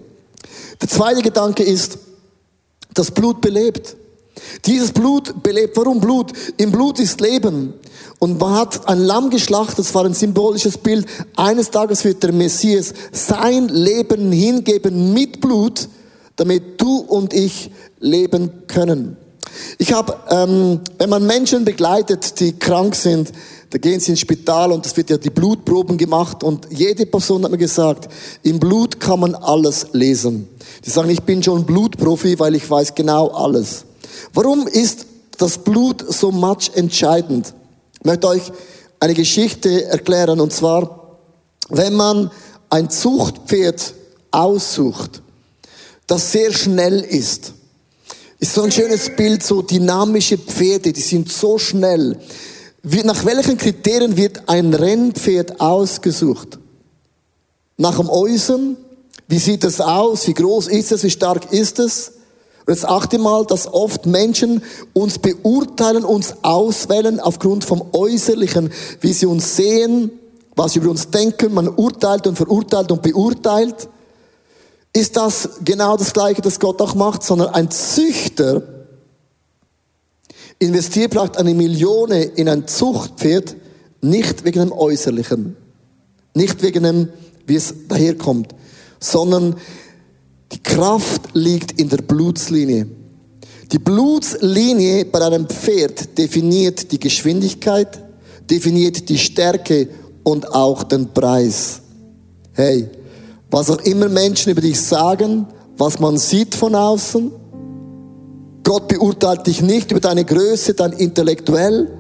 Der 0.81 0.89
zweite 0.89 1.21
Gedanke 1.21 1.63
ist, 1.63 1.97
das 2.93 3.11
Blut 3.11 3.41
belebt. 3.41 3.95
Dieses 4.65 4.91
Blut 4.91 5.43
belebt. 5.43 5.77
Warum 5.77 5.99
Blut? 5.99 6.31
Im 6.57 6.71
Blut 6.71 6.99
ist 6.99 7.21
Leben. 7.21 7.73
Und 8.19 8.39
man 8.39 8.53
hat 8.53 8.87
ein 8.87 8.99
Lamm 8.99 9.29
geschlachtet, 9.29 9.79
das 9.79 9.95
war 9.95 10.05
ein 10.05 10.13
symbolisches 10.13 10.77
Bild. 10.77 11.05
Eines 11.35 11.71
Tages 11.71 12.03
wird 12.05 12.21
der 12.23 12.31
Messias 12.31 12.93
sein 13.11 13.67
Leben 13.67 14.31
hingeben 14.31 15.13
mit 15.13 15.41
Blut, 15.41 15.89
damit 16.35 16.79
du 16.79 16.97
und 16.97 17.33
ich 17.33 17.71
leben 17.99 18.67
können. 18.67 19.17
Ich 19.77 19.91
habe, 19.93 20.15
ähm, 20.29 20.81
wenn 20.97 21.09
man 21.09 21.25
Menschen 21.25 21.65
begleitet, 21.65 22.39
die 22.39 22.53
krank 22.53 22.95
sind, 22.95 23.31
da 23.71 23.77
gehen 23.77 24.01
sie 24.01 24.11
ins 24.11 24.19
Spital 24.19 24.73
und 24.73 24.85
es 24.85 24.95
wird 24.97 25.09
ja 25.09 25.17
die 25.17 25.29
Blutproben 25.29 25.97
gemacht 25.97 26.43
und 26.43 26.67
jede 26.69 27.05
Person 27.05 27.43
hat 27.45 27.51
mir 27.51 27.57
gesagt, 27.57 28.09
im 28.43 28.59
Blut 28.59 28.99
kann 28.99 29.21
man 29.21 29.33
alles 29.33 29.87
lesen. 29.93 30.49
Die 30.85 30.89
sagen, 30.89 31.09
ich 31.09 31.23
bin 31.23 31.41
schon 31.41 31.65
Blutprofi, 31.65 32.37
weil 32.37 32.55
ich 32.55 32.69
weiß 32.69 32.93
genau 32.95 33.29
alles. 33.29 33.85
Warum 34.33 34.67
ist 34.67 35.05
das 35.37 35.57
Blut 35.57 36.03
so 36.13 36.33
much 36.33 36.71
entscheidend? 36.75 37.53
Ich 37.97 38.05
möchte 38.05 38.27
euch 38.27 38.51
eine 38.99 39.13
Geschichte 39.13 39.85
erklären 39.85 40.41
und 40.41 40.51
zwar, 40.51 41.17
wenn 41.69 41.93
man 41.93 42.29
ein 42.69 42.89
Zuchtpferd 42.89 43.93
aussucht, 44.31 45.21
das 46.07 46.33
sehr 46.33 46.51
schnell 46.51 46.99
ist, 46.99 47.53
ist 48.37 48.53
so 48.53 48.63
ein 48.63 48.71
schönes 48.71 49.15
Bild, 49.15 49.43
so 49.43 49.61
dynamische 49.61 50.37
Pferde, 50.37 50.91
die 50.91 50.99
sind 50.99 51.31
so 51.31 51.57
schnell. 51.57 52.17
Nach 52.83 53.25
welchen 53.25 53.57
Kriterien 53.57 54.17
wird 54.17 54.49
ein 54.49 54.73
Rennpferd 54.73 55.61
ausgesucht? 55.61 56.57
Nach 57.77 57.97
dem 57.97 58.09
Äußeren? 58.09 58.77
Wie 59.27 59.39
sieht 59.39 59.63
es 59.63 59.79
aus? 59.79 60.27
Wie 60.27 60.33
groß 60.33 60.67
ist 60.67 60.91
es? 60.91 61.03
Wie 61.03 61.09
stark 61.09 61.53
ist 61.53 61.79
es? 61.79 62.13
Und 62.65 62.73
jetzt 62.73 62.85
achte 62.85 63.17
mal, 63.17 63.45
dass 63.45 63.71
oft 63.71 64.05
Menschen 64.05 64.63
uns 64.93 65.19
beurteilen, 65.19 66.03
uns 66.03 66.35
auswählen 66.41 67.19
aufgrund 67.19 67.65
vom 67.65 67.83
Äußerlichen, 67.93 68.71
wie 68.99 69.13
sie 69.13 69.25
uns 69.25 69.55
sehen, 69.55 70.11
was 70.55 70.73
sie 70.73 70.79
über 70.79 70.89
uns 70.89 71.09
denken. 71.09 71.53
Man 71.53 71.69
urteilt 71.69 72.27
und 72.27 72.35
verurteilt 72.35 72.91
und 72.91 73.01
beurteilt. 73.01 73.89
Ist 74.93 75.17
das 75.17 75.49
genau 75.63 75.97
das 75.97 76.13
Gleiche, 76.13 76.41
das 76.41 76.59
Gott 76.59 76.81
auch 76.81 76.95
macht, 76.95 77.23
sondern 77.23 77.49
ein 77.49 77.71
Züchter 77.71 78.80
investiert 80.61 81.11
vielleicht 81.11 81.37
eine 81.37 81.55
Million 81.55 82.11
in 82.11 82.47
ein 82.47 82.67
Zuchtpferd, 82.67 83.55
nicht 84.01 84.45
wegen 84.45 84.59
dem 84.59 84.71
Äußerlichen, 84.71 85.57
nicht 86.35 86.61
wegen 86.61 86.83
dem, 86.83 87.09
wie 87.47 87.55
es 87.55 87.73
daherkommt, 87.87 88.53
sondern 88.99 89.55
die 90.51 90.61
Kraft 90.61 91.29
liegt 91.33 91.79
in 91.79 91.89
der 91.89 91.97
Blutslinie. 91.97 92.87
Die 93.71 93.79
Blutslinie 93.79 95.05
bei 95.05 95.21
einem 95.25 95.47
Pferd 95.47 96.17
definiert 96.17 96.91
die 96.91 96.99
Geschwindigkeit, 96.99 97.99
definiert 98.49 99.09
die 99.09 99.17
Stärke 99.17 99.87
und 100.23 100.53
auch 100.53 100.83
den 100.83 101.11
Preis. 101.11 101.81
Hey, 102.53 102.87
was 103.49 103.69
auch 103.69 103.81
immer 103.81 104.09
Menschen 104.09 104.51
über 104.51 104.61
dich 104.61 104.79
sagen, 104.79 105.47
was 105.77 105.99
man 105.99 106.17
sieht 106.17 106.53
von 106.53 106.75
außen, 106.75 107.31
Gott 108.63 108.87
beurteilt 108.87 109.47
dich 109.47 109.61
nicht 109.61 109.91
über 109.91 109.99
deine 109.99 110.25
Größe, 110.25 110.73
dein 110.73 110.93
Intellektuell, 110.93 111.91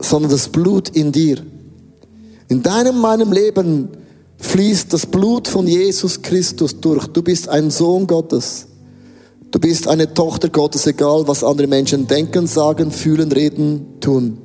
sondern 0.00 0.30
das 0.30 0.48
Blut 0.48 0.88
in 0.90 1.12
dir. 1.12 1.38
In 2.48 2.62
deinem, 2.62 3.00
meinem 3.00 3.32
Leben 3.32 3.88
fließt 4.38 4.92
das 4.92 5.06
Blut 5.06 5.48
von 5.48 5.66
Jesus 5.66 6.22
Christus 6.22 6.80
durch. 6.80 7.06
Du 7.06 7.22
bist 7.22 7.48
ein 7.48 7.70
Sohn 7.70 8.06
Gottes. 8.06 8.66
Du 9.50 9.58
bist 9.58 9.86
eine 9.86 10.12
Tochter 10.12 10.48
Gottes, 10.48 10.86
egal 10.86 11.26
was 11.26 11.44
andere 11.44 11.66
Menschen 11.66 12.06
denken, 12.06 12.46
sagen, 12.46 12.90
fühlen, 12.90 13.30
reden, 13.32 14.00
tun. 14.00 14.38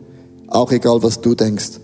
Auch 0.47 0.71
egal 0.71 1.01
was 1.01 1.21
du 1.21 1.33
denkst. 1.33 1.79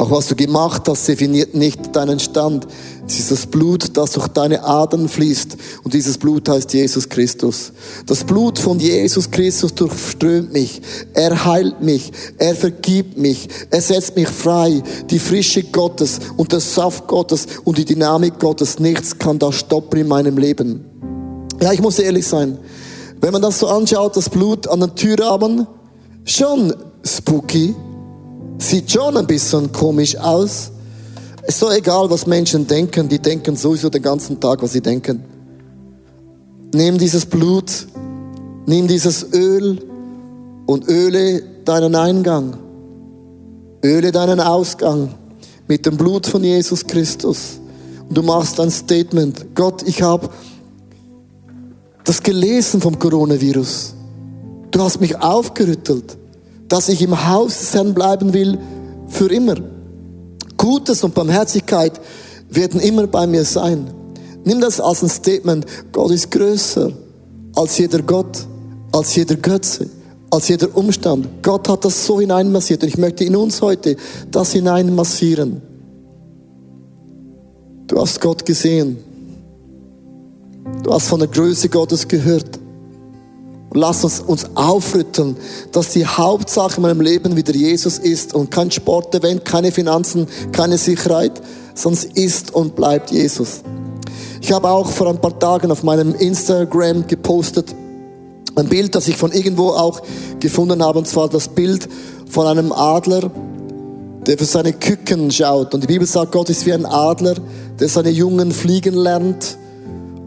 Auch 0.00 0.10
was 0.10 0.28
du 0.28 0.34
gemacht 0.34 0.88
hast, 0.88 1.06
definiert 1.06 1.54
nicht 1.54 1.94
deinen 1.94 2.18
Stand. 2.18 2.66
Es 3.06 3.18
ist 3.18 3.32
das 3.32 3.46
Blut, 3.46 3.98
das 3.98 4.12
durch 4.12 4.28
deine 4.28 4.64
Adern 4.64 5.10
fließt. 5.10 5.58
Und 5.82 5.92
dieses 5.92 6.16
Blut 6.16 6.48
heißt 6.48 6.72
Jesus 6.72 7.06
Christus. 7.06 7.70
Das 8.06 8.24
Blut 8.24 8.58
von 8.58 8.80
Jesus 8.80 9.30
Christus 9.30 9.74
durchströmt 9.74 10.54
mich. 10.54 10.80
Er 11.12 11.44
heilt 11.44 11.82
mich. 11.82 12.12
Er 12.38 12.54
vergibt 12.54 13.18
mich. 13.18 13.46
Er 13.70 13.82
setzt 13.82 14.16
mich 14.16 14.28
frei. 14.30 14.82
Die 15.10 15.18
Frische 15.18 15.64
Gottes 15.64 16.18
und 16.38 16.50
der 16.50 16.60
Saft 16.60 17.06
Gottes 17.06 17.46
und 17.64 17.76
die 17.76 17.84
Dynamik 17.84 18.38
Gottes. 18.38 18.78
Nichts 18.78 19.18
kann 19.18 19.38
da 19.38 19.52
stoppen 19.52 20.00
in 20.00 20.08
meinem 20.08 20.38
Leben. 20.38 20.82
Ja, 21.60 21.74
ich 21.74 21.82
muss 21.82 21.98
ehrlich 21.98 22.26
sein. 22.26 22.56
Wenn 23.20 23.32
man 23.32 23.42
das 23.42 23.58
so 23.58 23.66
anschaut, 23.66 24.16
das 24.16 24.30
Blut 24.30 24.66
an 24.66 24.80
den 24.80 24.94
Türrahmen, 24.94 25.66
schon 26.24 26.72
spooky 27.04 27.74
Sieht 28.60 28.92
schon 28.92 29.16
ein 29.16 29.26
bisschen 29.26 29.72
komisch 29.72 30.16
aus. 30.16 30.70
Ist 31.46 31.58
so 31.58 31.70
egal, 31.70 32.10
was 32.10 32.26
Menschen 32.26 32.66
denken. 32.66 33.08
Die 33.08 33.18
denken 33.18 33.56
sowieso 33.56 33.88
den 33.88 34.02
ganzen 34.02 34.38
Tag, 34.38 34.62
was 34.62 34.74
sie 34.74 34.82
denken. 34.82 35.24
Nimm 36.72 36.98
dieses 36.98 37.24
Blut, 37.24 37.86
nimm 38.66 38.86
dieses 38.86 39.32
Öl 39.32 39.82
und 40.66 40.86
öle 40.88 41.42
deinen 41.64 41.94
Eingang. 41.94 42.58
Öle 43.82 44.12
deinen 44.12 44.40
Ausgang 44.40 45.14
mit 45.66 45.86
dem 45.86 45.96
Blut 45.96 46.26
von 46.26 46.44
Jesus 46.44 46.86
Christus. 46.86 47.58
Und 48.08 48.18
du 48.18 48.22
machst 48.22 48.60
ein 48.60 48.70
Statement. 48.70 49.54
Gott, 49.54 49.82
ich 49.88 50.02
habe 50.02 50.28
das 52.04 52.22
gelesen 52.22 52.82
vom 52.82 52.98
Coronavirus. 52.98 53.94
Du 54.70 54.82
hast 54.82 55.00
mich 55.00 55.16
aufgerüttelt 55.16 56.19
dass 56.70 56.88
ich 56.88 57.02
im 57.02 57.28
Haus 57.28 57.58
des 57.58 57.74
Herrn 57.74 57.92
bleiben 57.92 58.32
will 58.32 58.58
für 59.08 59.30
immer. 59.30 59.56
Gutes 60.56 61.04
und 61.04 61.14
Barmherzigkeit 61.14 62.00
werden 62.48 62.80
immer 62.80 63.06
bei 63.06 63.26
mir 63.26 63.44
sein. 63.44 63.90
Nimm 64.44 64.60
das 64.60 64.80
als 64.80 65.02
ein 65.02 65.08
Statement. 65.10 65.66
Gott 65.92 66.12
ist 66.12 66.30
größer 66.30 66.92
als 67.56 67.76
jeder 67.76 68.02
Gott, 68.02 68.46
als 68.92 69.14
jeder 69.16 69.34
Götze, 69.34 69.88
als 70.30 70.48
jeder 70.48 70.74
Umstand. 70.76 71.42
Gott 71.42 71.68
hat 71.68 71.84
das 71.84 72.06
so 72.06 72.20
hineinmassiert 72.20 72.82
und 72.84 72.88
ich 72.88 72.98
möchte 72.98 73.24
in 73.24 73.34
uns 73.34 73.60
heute 73.60 73.96
das 74.30 74.52
hineinmassieren. 74.52 75.60
Du 77.88 78.00
hast 78.00 78.20
Gott 78.20 78.46
gesehen. 78.46 78.98
Du 80.84 80.92
hast 80.92 81.08
von 81.08 81.18
der 81.18 81.28
Größe 81.28 81.68
Gottes 81.68 82.06
gehört. 82.06 82.59
Lass 83.72 84.02
uns 84.02 84.20
uns 84.20 84.46
aufrütteln, 84.56 85.36
dass 85.70 85.90
die 85.90 86.04
Hauptsache 86.04 86.76
in 86.76 86.82
meinem 86.82 87.00
Leben 87.00 87.36
wieder 87.36 87.54
Jesus 87.54 87.98
ist 87.98 88.34
und 88.34 88.50
kein 88.50 88.70
Sportevent, 88.70 89.44
keine 89.44 89.70
Finanzen, 89.70 90.26
keine 90.50 90.76
Sicherheit, 90.76 91.40
sonst 91.74 92.04
ist 92.16 92.52
und 92.52 92.74
bleibt 92.74 93.12
Jesus. 93.12 93.62
Ich 94.40 94.50
habe 94.50 94.68
auch 94.68 94.90
vor 94.90 95.08
ein 95.08 95.20
paar 95.20 95.38
Tagen 95.38 95.70
auf 95.70 95.84
meinem 95.84 96.14
Instagram 96.14 97.06
gepostet, 97.06 97.74
ein 98.56 98.68
Bild, 98.68 98.96
das 98.96 99.06
ich 99.06 99.16
von 99.16 99.30
irgendwo 99.30 99.68
auch 99.68 100.02
gefunden 100.40 100.82
habe, 100.82 100.98
und 100.98 101.06
zwar 101.06 101.28
das 101.28 101.46
Bild 101.46 101.88
von 102.28 102.48
einem 102.48 102.72
Adler, 102.72 103.30
der 104.26 104.36
für 104.36 104.44
seine 104.46 104.72
Küken 104.72 105.30
schaut. 105.30 105.74
Und 105.74 105.84
die 105.84 105.86
Bibel 105.86 106.08
sagt, 106.08 106.32
Gott 106.32 106.50
ist 106.50 106.66
wie 106.66 106.72
ein 106.72 106.86
Adler, 106.86 107.34
der 107.78 107.88
seine 107.88 108.10
Jungen 108.10 108.50
fliegen 108.50 108.94
lernt. 108.94 109.56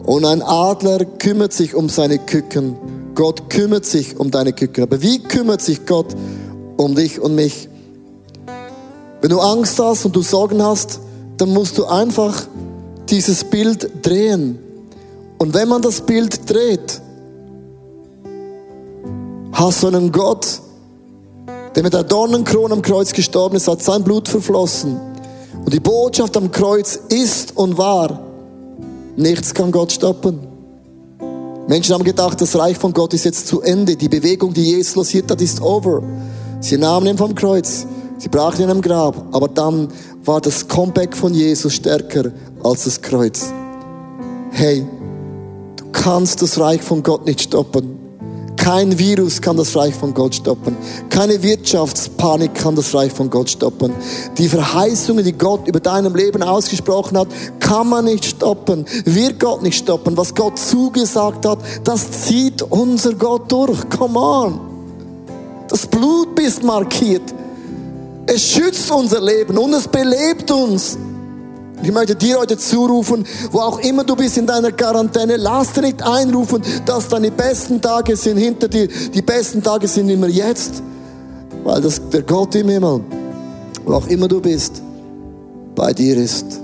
Und 0.04 0.24
ein 0.24 0.42
Adler 0.42 1.04
kümmert 1.04 1.52
sich 1.52 1.74
um 1.74 1.90
seine 1.90 2.18
Küken. 2.18 3.03
Gott 3.14 3.48
kümmert 3.48 3.84
sich 3.84 4.18
um 4.18 4.30
deine 4.30 4.52
Küken. 4.52 4.82
Aber 4.82 5.00
wie 5.02 5.20
kümmert 5.20 5.62
sich 5.62 5.86
Gott 5.86 6.14
um 6.76 6.94
dich 6.94 7.20
und 7.20 7.34
mich? 7.34 7.68
Wenn 9.20 9.30
du 9.30 9.40
Angst 9.40 9.78
hast 9.78 10.04
und 10.04 10.14
du 10.14 10.22
Sorgen 10.22 10.62
hast, 10.62 11.00
dann 11.36 11.50
musst 11.52 11.78
du 11.78 11.86
einfach 11.86 12.46
dieses 13.08 13.44
Bild 13.44 13.90
drehen. 14.02 14.58
Und 15.38 15.54
wenn 15.54 15.68
man 15.68 15.82
das 15.82 16.00
Bild 16.00 16.48
dreht, 16.48 17.00
hast 19.52 19.82
du 19.82 19.86
einen 19.88 20.12
Gott, 20.12 20.60
der 21.74 21.82
mit 21.82 21.94
der 21.94 22.02
Dornenkrone 22.02 22.74
am 22.74 22.82
Kreuz 22.82 23.12
gestorben 23.12 23.56
ist, 23.56 23.68
hat 23.68 23.82
sein 23.82 24.04
Blut 24.04 24.28
verflossen. 24.28 25.00
Und 25.64 25.72
die 25.72 25.80
Botschaft 25.80 26.36
am 26.36 26.50
Kreuz 26.50 27.00
ist 27.08 27.56
und 27.56 27.78
war, 27.78 28.20
nichts 29.16 29.54
kann 29.54 29.70
Gott 29.70 29.92
stoppen. 29.92 30.53
Menschen 31.66 31.94
haben 31.94 32.04
gedacht, 32.04 32.40
das 32.40 32.58
Reich 32.58 32.76
von 32.76 32.92
Gott 32.92 33.14
ist 33.14 33.24
jetzt 33.24 33.46
zu 33.46 33.62
Ende. 33.62 33.96
Die 33.96 34.08
Bewegung, 34.10 34.52
die 34.52 34.62
Jesus 34.62 34.96
losiert 34.96 35.30
hat, 35.30 35.40
ist 35.40 35.62
over. 35.62 36.02
Sie 36.60 36.76
nahmen 36.76 37.06
ihn 37.06 37.16
vom 37.16 37.34
Kreuz. 37.34 37.86
Sie 38.18 38.28
brachten 38.28 38.62
ihn 38.62 38.70
am 38.70 38.82
Grab. 38.82 39.28
Aber 39.32 39.48
dann 39.48 39.88
war 40.24 40.40
das 40.40 40.68
Comeback 40.68 41.16
von 41.16 41.32
Jesus 41.32 41.72
stärker 41.74 42.32
als 42.62 42.84
das 42.84 43.00
Kreuz. 43.00 43.52
Hey, 44.50 44.86
du 45.76 45.84
kannst 45.92 46.42
das 46.42 46.60
Reich 46.60 46.82
von 46.82 47.02
Gott 47.02 47.24
nicht 47.24 47.40
stoppen. 47.40 47.93
Kein 48.64 48.98
Virus 48.98 49.42
kann 49.42 49.58
das 49.58 49.76
Reich 49.76 49.94
von 49.94 50.14
Gott 50.14 50.36
stoppen. 50.36 50.74
Keine 51.10 51.42
Wirtschaftspanik 51.42 52.54
kann 52.54 52.74
das 52.74 52.94
Reich 52.94 53.12
von 53.12 53.28
Gott 53.28 53.50
stoppen. 53.50 53.92
Die 54.38 54.48
Verheißungen, 54.48 55.22
die 55.22 55.34
Gott 55.34 55.68
über 55.68 55.80
deinem 55.80 56.14
Leben 56.14 56.42
ausgesprochen 56.42 57.18
hat, 57.18 57.28
kann 57.60 57.90
man 57.90 58.06
nicht 58.06 58.24
stoppen. 58.24 58.86
Wird 59.04 59.38
Gott 59.38 59.60
nicht 59.60 59.76
stoppen. 59.76 60.16
Was 60.16 60.34
Gott 60.34 60.58
zugesagt 60.58 61.44
hat, 61.44 61.58
das 61.84 62.10
zieht 62.10 62.62
unser 62.62 63.12
Gott 63.12 63.52
durch. 63.52 63.86
Come 63.90 64.18
on. 64.18 64.60
Das 65.68 65.86
Blut 65.86 66.34
bist 66.34 66.62
markiert. 66.62 67.34
Es 68.24 68.50
schützt 68.50 68.90
unser 68.90 69.20
Leben 69.20 69.58
und 69.58 69.74
es 69.74 69.86
belebt 69.86 70.50
uns. 70.50 70.96
Ich 71.84 71.92
möchte 71.92 72.16
dir 72.16 72.38
heute 72.38 72.56
zurufen, 72.56 73.26
wo 73.52 73.60
auch 73.60 73.78
immer 73.80 74.04
du 74.04 74.16
bist 74.16 74.38
in 74.38 74.46
deiner 74.46 74.72
Quarantäne, 74.72 75.36
lass 75.36 75.74
dir 75.74 75.82
nicht 75.82 76.02
einrufen, 76.02 76.62
dass 76.86 77.08
deine 77.08 77.30
besten 77.30 77.78
Tage 77.82 78.16
sind 78.16 78.38
hinter 78.38 78.68
dir. 78.68 78.88
Die 78.88 79.20
besten 79.20 79.62
Tage 79.62 79.86
sind 79.86 80.08
immer 80.08 80.28
jetzt, 80.28 80.82
weil 81.62 81.82
das, 81.82 82.00
der 82.08 82.22
Gott 82.22 82.54
im 82.54 82.70
Himmel, 82.70 83.00
wo 83.84 83.92
auch 83.92 84.06
immer 84.06 84.28
du 84.28 84.40
bist, 84.40 84.80
bei 85.74 85.92
dir 85.92 86.16
ist. 86.16 86.58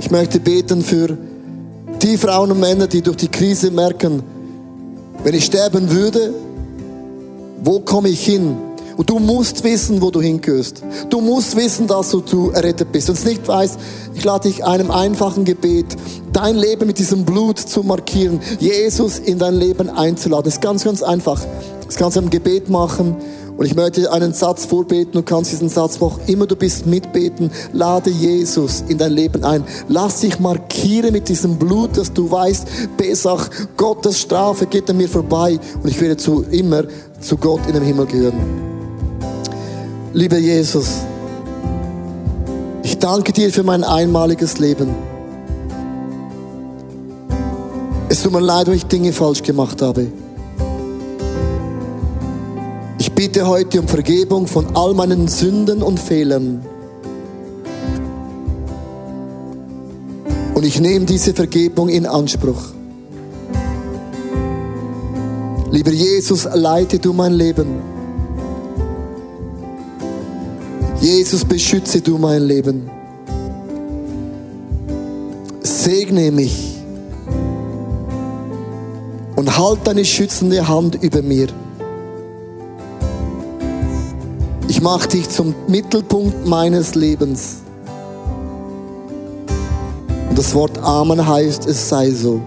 Ich 0.00 0.10
möchte 0.10 0.40
beten 0.40 0.82
für 0.82 1.18
die 2.00 2.16
Frauen 2.16 2.52
und 2.52 2.60
Männer, 2.60 2.86
die 2.86 3.02
durch 3.02 3.18
die 3.18 3.28
Krise 3.28 3.70
merken, 3.70 4.22
wenn 5.24 5.34
ich 5.34 5.44
sterben 5.44 5.90
würde, 5.90 6.32
wo 7.62 7.80
komme 7.80 8.08
ich 8.08 8.24
hin? 8.24 8.56
Und 8.96 9.10
du 9.10 9.18
musst 9.18 9.62
wissen, 9.62 10.00
wo 10.00 10.10
du 10.10 10.22
hingehörst. 10.22 10.82
Du 11.10 11.20
musst 11.20 11.56
wissen, 11.56 11.86
dass 11.86 12.10
du 12.10 12.50
errettet 12.50 12.92
bist. 12.92 13.08
Wenn 13.08 13.14
du 13.14 13.20
es 13.20 13.26
nicht 13.26 13.46
weißt, 13.46 13.78
ich 14.14 14.24
lade 14.24 14.48
dich 14.48 14.64
einem 14.64 14.90
einfachen 14.90 15.44
Gebet, 15.44 15.86
dein 16.32 16.56
Leben 16.56 16.86
mit 16.86 16.98
diesem 16.98 17.24
Blut 17.24 17.58
zu 17.58 17.82
markieren, 17.82 18.40
Jesus 18.58 19.18
in 19.18 19.38
dein 19.38 19.54
Leben 19.54 19.90
einzuladen. 19.90 20.44
Das 20.44 20.54
ist 20.54 20.62
ganz, 20.62 20.84
ganz 20.84 21.02
einfach. 21.02 21.40
Das 21.84 21.96
kannst 21.96 22.16
du 22.16 22.22
im 22.22 22.30
Gebet 22.30 22.70
machen. 22.70 23.16
Und 23.56 23.64
ich 23.64 23.74
möchte 23.74 24.12
einen 24.12 24.34
Satz 24.34 24.66
vorbeten. 24.66 25.12
Du 25.12 25.22
kannst 25.22 25.50
diesen 25.50 25.68
Satz, 25.68 26.00
wo 26.00 26.06
auch 26.06 26.18
immer 26.26 26.46
du 26.46 26.56
bist, 26.56 26.86
mitbeten. 26.86 27.50
Lade 27.72 28.10
Jesus 28.10 28.84
in 28.88 28.98
dein 28.98 29.12
Leben 29.12 29.44
ein. 29.44 29.64
Lass 29.88 30.20
dich 30.20 30.38
markieren 30.40 31.12
mit 31.12 31.28
diesem 31.28 31.56
Blut, 31.56 31.96
dass 31.96 32.12
du 32.12 32.30
weißt, 32.30 32.96
Besach, 32.96 33.48
Gottes 33.76 34.20
Strafe 34.20 34.66
geht 34.66 34.90
an 34.90 34.98
mir 34.98 35.08
vorbei. 35.08 35.58
Und 35.82 35.88
ich 35.88 36.00
werde 36.00 36.16
zu 36.16 36.44
immer 36.50 36.84
zu 37.20 37.36
Gott 37.36 37.60
in 37.66 37.74
dem 37.74 37.82
Himmel 37.82 38.06
gehören. 38.06 38.75
Lieber 40.16 40.38
Jesus, 40.38 41.02
ich 42.82 42.96
danke 42.96 43.34
dir 43.34 43.52
für 43.52 43.62
mein 43.62 43.84
einmaliges 43.84 44.58
Leben. 44.58 44.94
Es 48.08 48.22
tut 48.22 48.32
mir 48.32 48.40
leid, 48.40 48.66
wenn 48.66 48.76
ich 48.76 48.86
Dinge 48.86 49.12
falsch 49.12 49.42
gemacht 49.42 49.82
habe. 49.82 50.06
Ich 52.98 53.12
bitte 53.12 53.46
heute 53.46 53.78
um 53.78 53.88
Vergebung 53.88 54.46
von 54.46 54.74
all 54.74 54.94
meinen 54.94 55.28
Sünden 55.28 55.82
und 55.82 56.00
Fehlern. 56.00 56.64
Und 60.54 60.64
ich 60.64 60.80
nehme 60.80 61.04
diese 61.04 61.34
Vergebung 61.34 61.90
in 61.90 62.06
Anspruch. 62.06 62.62
Lieber 65.70 65.92
Jesus, 65.92 66.48
leite 66.54 66.98
du 66.98 67.12
mein 67.12 67.34
Leben. 67.34 67.95
Jesus, 71.06 71.44
beschütze 71.44 72.00
du 72.00 72.18
mein 72.18 72.42
Leben. 72.42 72.90
Segne 75.62 76.32
mich 76.32 76.78
und 79.36 79.56
halt 79.56 79.78
deine 79.84 80.04
schützende 80.04 80.66
Hand 80.66 81.00
über 81.04 81.22
mir. 81.22 81.46
Ich 84.66 84.82
mache 84.82 85.06
dich 85.06 85.28
zum 85.28 85.54
Mittelpunkt 85.68 86.44
meines 86.44 86.96
Lebens. 86.96 87.58
Und 90.28 90.36
das 90.36 90.52
Wort 90.54 90.76
Amen 90.78 91.24
heißt, 91.24 91.66
es 91.66 91.88
sei 91.88 92.10
so. 92.10 92.40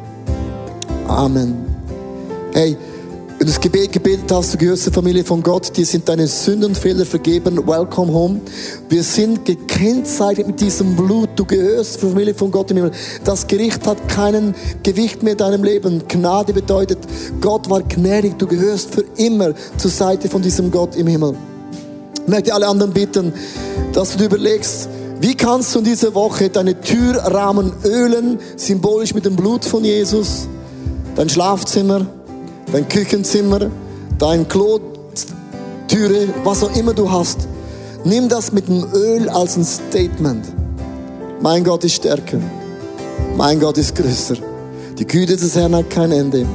Amen. 1.07 1.55
Hey, 2.51 2.75
wenn 3.37 3.39
du 3.39 3.53
das 3.53 3.61
Gebet 3.61 3.93
hast, 4.31 4.53
du 4.53 4.57
gehörst 4.57 4.83
zur 4.83 4.93
Familie 4.93 5.23
von 5.23 5.41
Gott, 5.41 5.75
dir 5.75 5.85
sind 5.85 6.07
deine 6.09 6.27
Sünden 6.27 6.71
und 6.71 6.77
Fehler 6.77 7.05
vergeben. 7.05 7.65
Welcome 7.67 8.13
home. 8.13 8.41
Wir 8.89 9.03
sind 9.03 9.45
gekennzeichnet 9.45 10.47
mit 10.47 10.61
diesem 10.61 10.95
Blut. 10.95 11.29
Du 11.35 11.45
gehörst 11.45 11.99
zur 11.99 12.09
Familie 12.09 12.33
von 12.33 12.51
Gott 12.51 12.69
im 12.71 12.77
Himmel. 12.77 12.91
Das 13.23 13.47
Gericht 13.47 13.87
hat 13.87 14.07
keinen 14.07 14.53
Gewicht 14.83 15.23
mehr 15.23 15.33
in 15.33 15.37
deinem 15.37 15.63
Leben. 15.63 16.03
Gnade 16.07 16.53
bedeutet, 16.53 16.99
Gott 17.41 17.69
war 17.69 17.81
gnädig. 17.81 18.37
Du 18.37 18.45
gehörst 18.45 18.93
für 18.93 19.05
immer 19.17 19.53
zur 19.77 19.91
Seite 19.91 20.29
von 20.29 20.41
diesem 20.41 20.69
Gott 20.69 20.95
im 20.95 21.07
Himmel. 21.07 21.35
Ich 22.23 22.27
möchte 22.27 22.53
alle 22.53 22.67
anderen 22.67 22.93
bitten, 22.93 23.33
dass 23.93 24.11
du 24.11 24.17
dir 24.19 24.25
überlegst, 24.25 24.89
wie 25.21 25.35
kannst 25.35 25.73
du 25.73 25.79
in 25.79 25.85
dieser 25.85 26.13
Woche 26.13 26.49
deine 26.49 26.79
Türrahmen 26.79 27.71
ölen, 27.83 28.39
symbolisch 28.55 29.13
mit 29.13 29.25
dem 29.25 29.35
Blut 29.35 29.65
von 29.65 29.83
Jesus, 29.83 30.47
dein 31.15 31.29
Schlafzimmer, 31.29 32.05
dein 32.71 32.87
Küchenzimmer, 32.87 33.71
dein 34.19 34.47
Klo, 34.47 34.79
Türe, 35.87 36.27
was 36.43 36.63
auch 36.63 36.75
immer 36.75 36.93
du 36.93 37.09
hast. 37.09 37.47
Nimm 38.03 38.29
das 38.29 38.51
mit 38.51 38.67
dem 38.67 38.85
Öl 38.93 39.27
als 39.29 39.57
ein 39.57 39.65
Statement. 39.65 40.45
Mein 41.41 41.63
Gott 41.63 41.83
ist 41.83 41.95
stärker. 41.95 42.39
Mein 43.35 43.59
Gott 43.59 43.77
ist 43.77 43.95
größer. 43.95 44.35
Die 44.97 45.07
Güte 45.07 45.35
des 45.35 45.55
Herrn 45.55 45.75
hat 45.75 45.89
kein 45.89 46.11
Ende. 46.11 46.45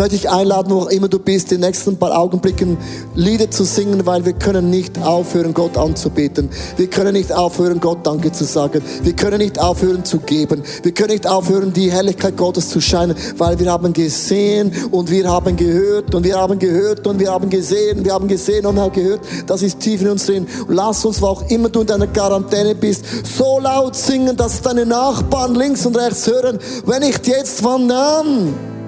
Möchte 0.00 0.16
dich 0.16 0.30
einladen, 0.30 0.72
wo 0.72 0.78
auch 0.78 0.88
immer 0.88 1.08
du 1.08 1.18
bist, 1.18 1.50
die 1.50 1.58
nächsten 1.58 1.98
paar 1.98 2.18
Augenblicken 2.18 2.78
Lieder 3.14 3.50
zu 3.50 3.64
singen, 3.64 4.06
weil 4.06 4.24
wir 4.24 4.32
können 4.32 4.70
nicht 4.70 4.98
aufhören, 5.02 5.52
Gott 5.52 5.76
anzubeten. 5.76 6.48
Wir 6.78 6.88
können 6.88 7.12
nicht 7.12 7.30
aufhören, 7.34 7.80
Gott 7.80 8.06
Danke 8.06 8.32
zu 8.32 8.44
sagen. 8.44 8.80
Wir 9.02 9.12
können 9.12 9.36
nicht 9.36 9.60
aufhören 9.60 10.02
zu 10.02 10.20
geben. 10.20 10.62
Wir 10.82 10.94
können 10.94 11.10
nicht 11.10 11.26
aufhören, 11.26 11.74
die 11.74 11.92
Herrlichkeit 11.92 12.38
Gottes 12.38 12.70
zu 12.70 12.80
scheinen, 12.80 13.14
weil 13.36 13.58
wir 13.58 13.70
haben 13.70 13.92
gesehen 13.92 14.72
und 14.90 15.10
wir 15.10 15.28
haben 15.28 15.54
gehört 15.54 16.14
und 16.14 16.24
wir 16.24 16.38
haben 16.38 16.58
gehört 16.58 17.06
und 17.06 17.20
wir 17.20 17.30
haben 17.30 17.50
gesehen, 17.50 18.02
wir 18.02 18.14
haben 18.14 18.26
gesehen 18.26 18.64
und 18.64 18.76
wir 18.76 18.82
haben 18.84 18.94
gehört. 18.94 19.20
Das 19.48 19.60
ist 19.60 19.80
tief 19.80 20.00
in 20.00 20.08
uns 20.08 20.24
drin. 20.24 20.46
Und 20.66 20.76
lass 20.76 21.04
uns, 21.04 21.20
wo 21.20 21.26
auch 21.26 21.50
immer 21.50 21.68
du 21.68 21.82
in 21.82 21.88
deiner 21.88 22.06
Quarantäne 22.06 22.74
bist, 22.74 23.04
so 23.36 23.60
laut 23.60 23.94
singen, 23.94 24.34
dass 24.34 24.62
deine 24.62 24.86
Nachbarn 24.86 25.54
links 25.54 25.84
und 25.84 25.94
rechts 25.98 26.26
hören, 26.26 26.58
wenn 26.86 27.02
ich 27.02 27.18
jetzt 27.26 27.60
von 27.60 27.86
dann 27.86 28.79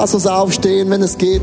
Lass 0.00 0.14
uns 0.14 0.28
aufstehen, 0.28 0.88
wenn 0.90 1.02
es 1.02 1.18
geht, 1.18 1.42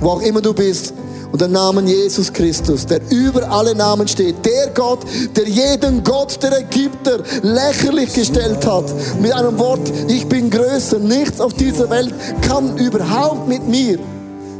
wo 0.00 0.10
auch 0.10 0.22
immer 0.22 0.40
du 0.40 0.54
bist. 0.54 0.94
Und 1.32 1.40
den 1.40 1.50
Namen 1.50 1.88
Jesus 1.88 2.32
Christus, 2.32 2.86
der 2.86 3.00
über 3.10 3.50
alle 3.50 3.74
Namen 3.74 4.06
steht. 4.06 4.36
Der 4.46 4.68
Gott, 4.72 5.00
der 5.34 5.48
jeden 5.48 6.04
Gott 6.04 6.40
der 6.40 6.60
Ägypter 6.60 7.18
lächerlich 7.42 8.12
gestellt 8.14 8.64
hat. 8.64 8.84
Mit 9.20 9.32
einem 9.32 9.58
Wort, 9.58 9.80
ich 10.06 10.28
bin 10.28 10.48
größer. 10.48 11.00
Nichts 11.00 11.40
auf 11.40 11.54
dieser 11.54 11.90
Welt 11.90 12.14
kann 12.40 12.76
überhaupt 12.76 13.48
mit 13.48 13.66
mir 13.66 13.98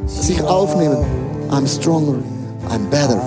sich 0.08 0.42
aufnehmen. 0.42 1.06
I'm 1.48 1.68
stronger. 1.68 2.16
I'm 2.68 2.90
better. 2.90 3.22